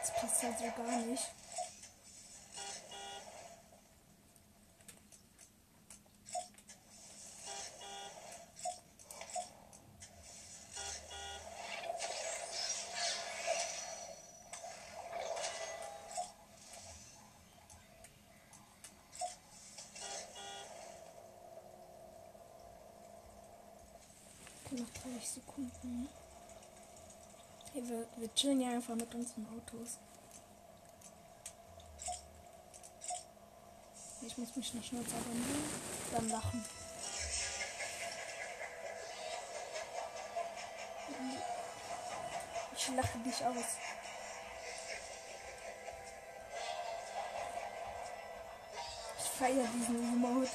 Das 0.00 0.14
passt 0.20 0.42
halt 0.42 0.58
so 0.58 0.82
gar 0.82 0.96
nicht. 0.98 1.30
30 25.02 25.28
Sekunden. 25.28 26.08
Hey, 27.72 27.82
wir, 27.88 28.06
wir 28.16 28.34
chillen 28.34 28.60
ja 28.60 28.70
einfach 28.70 28.94
mit 28.94 29.14
unseren 29.14 29.46
Autos. 29.46 29.98
Ich 34.22 34.36
muss 34.36 34.54
mich 34.54 34.74
noch 34.74 34.84
schnell 34.84 35.02
abonnieren. 35.02 35.64
Dann 36.12 36.28
lachen. 36.28 36.64
Ich 42.76 42.88
lache 42.88 43.18
dich 43.18 43.44
aus. 43.44 43.64
Ich 49.18 49.30
feiere 49.38 49.68
diesen 49.74 49.96
Emote. 49.96 50.50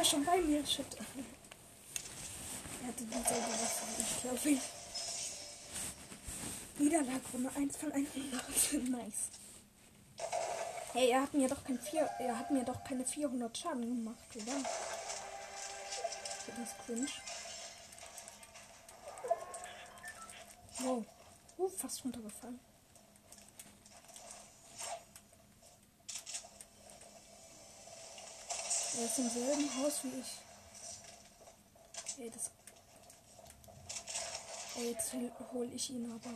Ja 0.00 0.04
schon 0.04 0.24
bei 0.24 0.38
mir. 0.38 0.66
Shit. 0.66 0.86
Er 2.82 2.88
hatte 2.88 3.04
dieselbe 3.04 3.52
Waffe, 3.52 3.84
ich 3.98 4.22
glaube 4.22 4.48
ich. 4.50 4.60
Niederlagrunde 6.78 7.50
1 7.54 7.76
von 7.76 7.92
100. 7.92 8.72
nice. 8.88 9.28
Hey, 10.92 11.10
er 11.10 11.22
hat 11.22 11.34
mir 11.34 11.48
doch 11.48 11.62
kein 11.62 11.78
vier, 11.78 12.08
er 12.18 12.38
hat 12.38 12.50
mir 12.50 12.64
doch 12.64 12.82
keine 12.82 13.04
400 13.04 13.56
Schaden 13.56 13.82
gemacht, 13.82 14.18
oder? 14.34 14.56
Das 16.46 16.58
ist 16.58 16.78
cringe. 16.84 17.06
Wow. 20.78 21.04
Uh, 21.58 21.68
fast 21.68 22.04
runtergefallen. 22.04 22.58
Er 29.00 29.06
ist 29.06 29.18
im 29.18 29.30
selben 29.30 29.76
Haus 29.78 30.00
wie 30.02 30.20
ich. 30.20 30.38
Ey, 32.18 32.30
das. 32.30 32.50
Ey, 34.76 34.90
jetzt 34.90 35.14
hole 35.54 35.72
ich 35.72 35.88
ihn 35.88 36.12
aber. 36.12 36.34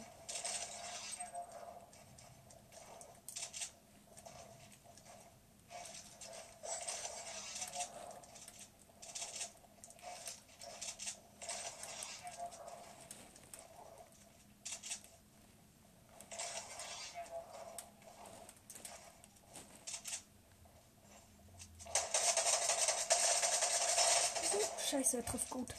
Trifft 25.34 25.50
gut. 25.50 25.74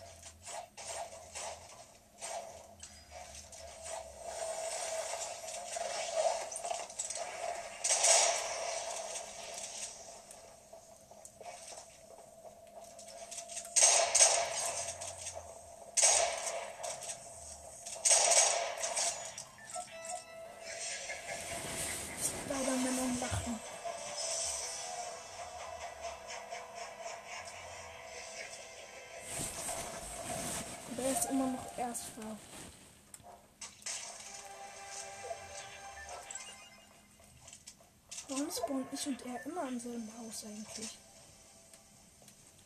Spawnt 38.58 38.88
ich 38.92 39.08
und 39.08 39.26
er 39.26 39.46
immer 39.46 39.68
im 39.68 39.80
selben 39.80 40.12
Haus 40.18 40.46
eigentlich? 40.46 40.98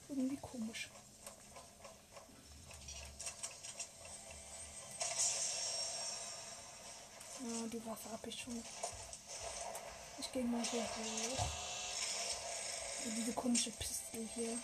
Irgendwie 0.07 0.37
komisch. 0.37 0.89
Ja, 7.41 7.67
die 7.67 7.85
Waffe 7.85 8.11
habe 8.11 8.29
ich 8.29 8.41
schon. 8.41 8.63
Ich 10.19 10.31
gehe 10.31 10.43
mal 10.43 10.63
hier 10.63 10.83
hoch. 10.83 11.45
Und 13.05 13.15
diese 13.15 13.33
komische 13.33 13.71
Piste 13.71 14.17
hier. 14.35 14.57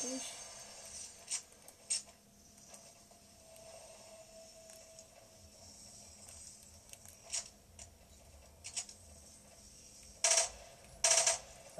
Durch. 0.00 0.41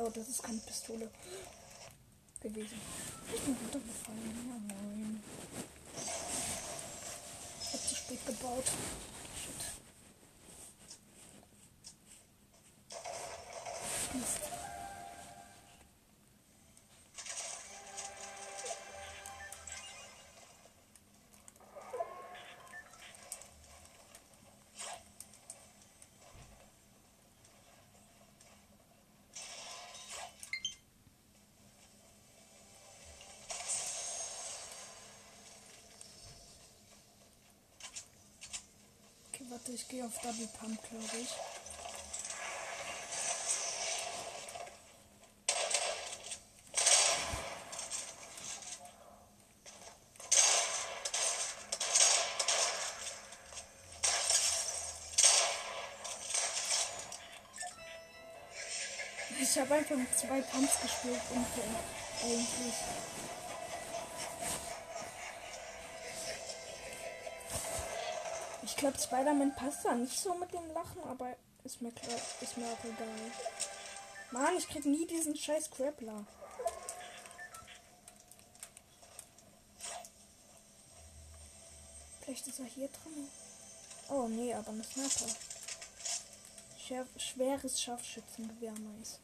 Oh, 0.05 0.11
das 0.13 0.29
ist 0.29 0.43
keine 0.43 0.59
Pistole 0.59 1.09
gewesen. 2.41 2.81
Ich 3.33 3.41
bin 3.41 3.55
runtergefallen. 3.55 4.35
Ja, 4.49 4.75
moin. 4.75 5.23
Ich 7.63 7.73
hab 7.73 7.81
zu 7.89 7.95
spät 7.95 8.27
gebaut. 8.27 8.65
Warte, 39.63 39.73
ich 39.73 39.89
gehe 39.89 40.05
auf 40.05 40.19
Double 40.21 40.49
Pump, 40.59 40.79
glaube 40.89 41.17
ich. 41.21 41.29
Ich 59.41 59.59
habe 59.59 59.75
einfach 59.75 59.97
mit 59.97 60.19
zwei 60.19 60.41
Pumps 60.41 60.81
gespielt 60.81 61.21
und 61.35 61.47
eigentlich. 62.23 62.75
Glaube, 68.83 68.99
Spider-Man 68.99 69.55
passt 69.55 69.85
da 69.85 69.95
nicht 69.95 70.19
so 70.19 70.35
mit 70.35 70.53
dem 70.53 70.67
Lachen, 70.73 71.03
aber 71.05 71.37
ist 71.63 71.81
mir 71.81 71.93
klar, 71.93 72.19
ist 72.41 72.57
mir 72.57 72.67
auch 72.67 72.85
egal. 72.85 73.09
Mann, 74.33 74.57
ich 74.59 74.69
krieg 74.69 74.85
nie 74.85 75.07
diesen 75.07 75.37
scheiß 75.37 75.71
Grappler. 75.71 76.27
Vielleicht 82.21 82.47
ist 82.49 82.59
er 82.59 82.65
hier 82.65 82.89
drin. 82.89 83.29
Oh 84.09 84.27
nee, 84.27 84.53
aber 84.53 84.71
eine 84.71 84.83
Sniper. 84.83 85.33
Schwer, 86.79 87.07
schweres 87.17 87.81
Scharfschützengewehr, 87.81 88.73
nice. 88.73 89.21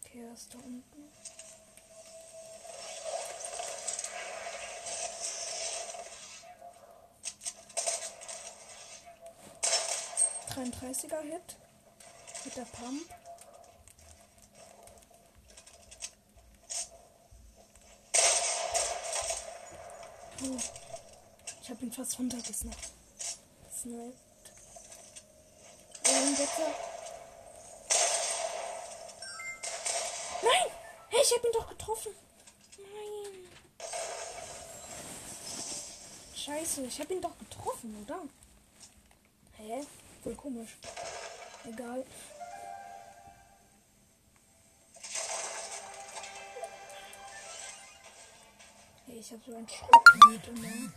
Okay, 0.00 0.24
er 0.24 0.32
ist 0.32 0.54
da 0.54 0.58
unten. 0.58 1.23
33er 10.54 11.20
Hit 11.22 11.56
mit 12.44 12.56
der 12.56 12.62
Pump. 12.62 13.02
Oh, 20.42 20.58
ich 21.60 21.70
habe 21.70 21.84
ihn 21.84 21.92
fast 21.92 22.18
runtergesnappt. 22.20 22.92
Sniped. 23.76 24.14
Und 26.06 26.38
jetzt. 26.38 26.58
Nein! 30.42 30.70
Hey, 31.08 31.20
ich 31.20 31.32
habe 31.32 31.46
ihn 31.48 31.52
doch 31.52 31.68
getroffen. 31.68 32.14
Nein. 32.78 33.48
Scheiße, 36.36 36.82
ich 36.82 37.00
habe 37.00 37.14
ihn 37.14 37.20
doch 37.20 37.36
getroffen, 37.38 38.04
oder? 38.04 38.20
Hä? 39.56 39.84
Voll 40.24 40.34
komisch. 40.36 40.78
Egal. 41.66 42.02
Hey, 49.04 49.18
ich 49.18 49.32
habe 49.32 49.42
so 49.46 49.54
ein 49.54 49.68
Schrottlied 49.68 50.48
immer. 50.48 50.92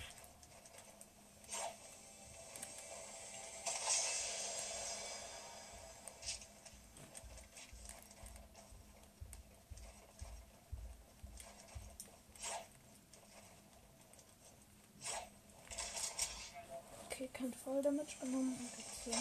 Okay, 17.12 17.30
kein 17.34 17.54
Voll 17.54 17.82
Damage 17.82 18.16
genommen. 18.22 18.56
Und 18.56 18.87
so. 19.08 19.14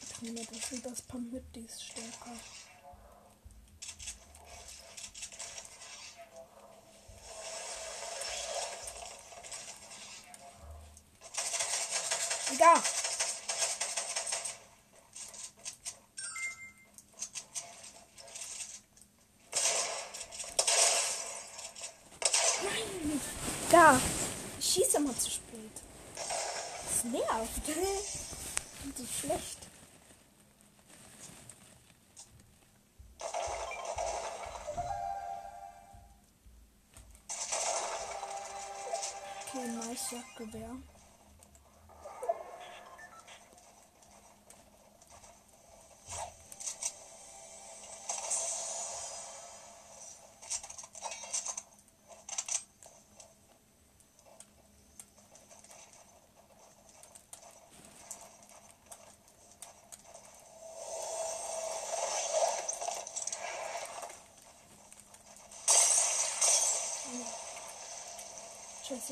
Ich 0.00 0.22
das 0.50 0.72
und 0.72 0.84
das 0.84 1.02
mit 1.30 1.44
die 1.54 1.60
ist 1.60 1.82
stärker. 1.82 2.36
Nice 40.40 40.99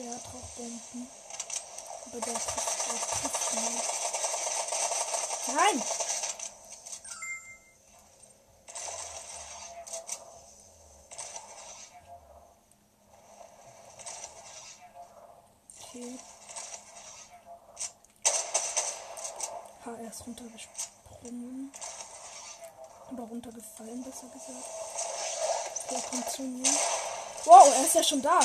Er 0.00 0.14
hat 0.14 0.22
Rauchbomben. 0.32 1.10
Aber 2.06 2.20
der 2.20 2.34
trifft, 2.34 2.86
der 2.86 3.00
trifft 3.00 3.54
nicht. 3.54 3.84
Nein! 5.48 5.82
Okay. 15.80 16.18
Ha, 19.84 19.90
er 20.00 20.08
ist 20.08 20.26
runtergesprungen. 20.26 21.72
Oder 23.10 23.22
runtergefallen, 23.24 24.04
besser 24.04 24.28
gesagt. 24.28 24.64
Der 25.90 26.00
kommt 26.02 26.30
zu 26.30 26.42
mir. 26.42 26.70
Wow, 27.46 27.74
er 27.74 27.84
ist 27.84 27.94
ja 27.96 28.04
schon 28.04 28.22
da. 28.22 28.38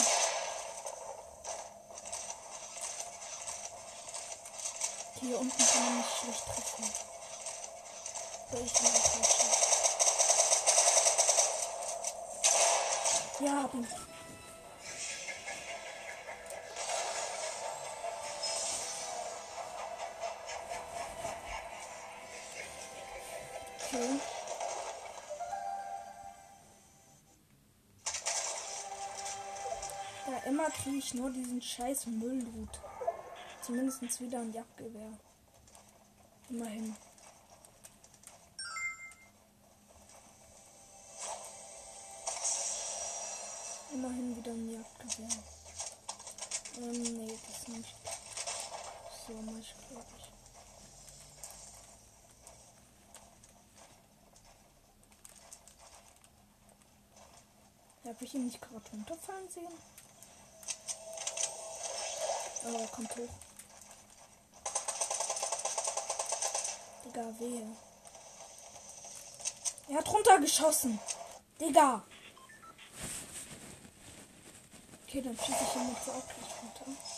hier 5.33 5.41
unten 5.41 5.57
kann 5.57 5.85
man 5.85 5.97
mich 5.97 6.05
schlecht 6.05 6.45
treffen. 6.45 6.85
Oder 8.51 8.61
ich 8.61 8.73
bin 8.73 8.85
auch. 8.85 9.13
Ja, 13.39 13.63
hab 13.63 13.73
ihn. 13.73 13.87
Ja, 30.25 30.37
immer 30.45 30.69
kriege 30.69 30.97
ich 30.97 31.13
nur 31.15 31.31
diesen 31.31 31.61
scheiß 31.61 32.05
Müllhut. 32.05 32.79
Zumindest 33.65 34.19
wieder 34.19 34.39
ein 34.39 34.51
Jagdgewehr. 34.51 35.17
Immerhin. 36.49 36.93
Immerhin 43.93 44.35
wieder 44.35 44.51
ein 44.51 44.69
Jagdgewehr. 44.69 45.43
Ähm, 46.75 47.03
nee, 47.03 47.39
das 47.47 47.67
nicht. 47.69 47.95
So 49.25 49.33
ich, 49.57 49.73
glaube 49.87 50.05
ich. 50.17 50.31
Habe 58.09 58.25
ich 58.25 58.33
ihn 58.33 58.45
nicht 58.45 58.61
gerade 58.61 58.89
runterfallen 58.91 59.49
sehen? 59.49 59.73
Oh, 62.65 62.77
er 62.77 62.87
kommt 62.87 63.15
hoch. 63.15 63.52
Digga, 67.13 67.39
wehe. 67.39 67.67
Er 69.87 69.97
hat 69.97 70.11
runtergeschossen. 70.11 70.99
Digga. 71.59 72.01
Okay, 75.03 75.21
dann 75.21 75.37
schieße 75.37 75.51
ich 75.51 75.75
ihn 75.75 75.89
jetzt 75.89 76.09
auch 76.09 76.25
gleich 76.25 76.53
runter. 76.61 77.12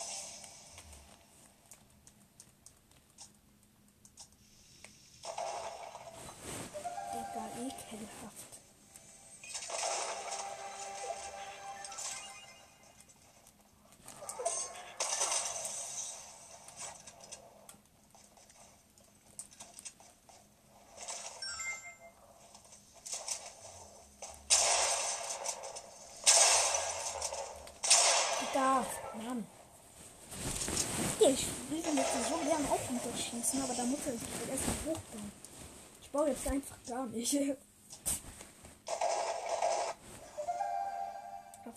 Jetzt 36.45 36.53
einfach 36.53 36.77
gar 36.85 37.07
nicht. 37.07 37.33
ja, 37.33 37.55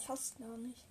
fast 0.07 0.39
gar 0.39 0.59
nicht. 0.59 0.85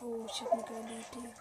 Oh, 0.00 0.24
ich 0.26 0.40
habe 0.40 0.52
eine 0.52 0.62
geile 0.62 1.00
Idee. 1.00 1.34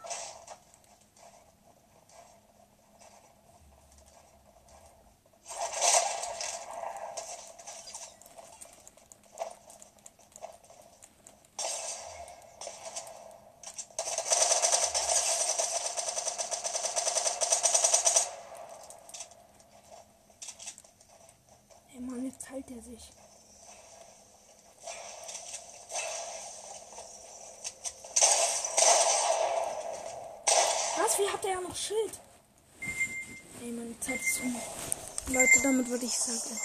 Würde 35.97 36.05
ich 36.05 36.17
sagen. 36.19 36.59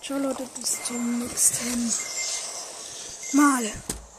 Ciao 0.00 0.18
Leute, 0.18 0.44
bis 0.56 0.82
zum 0.84 1.18
nächsten 1.18 1.92
Mal. 3.36 3.70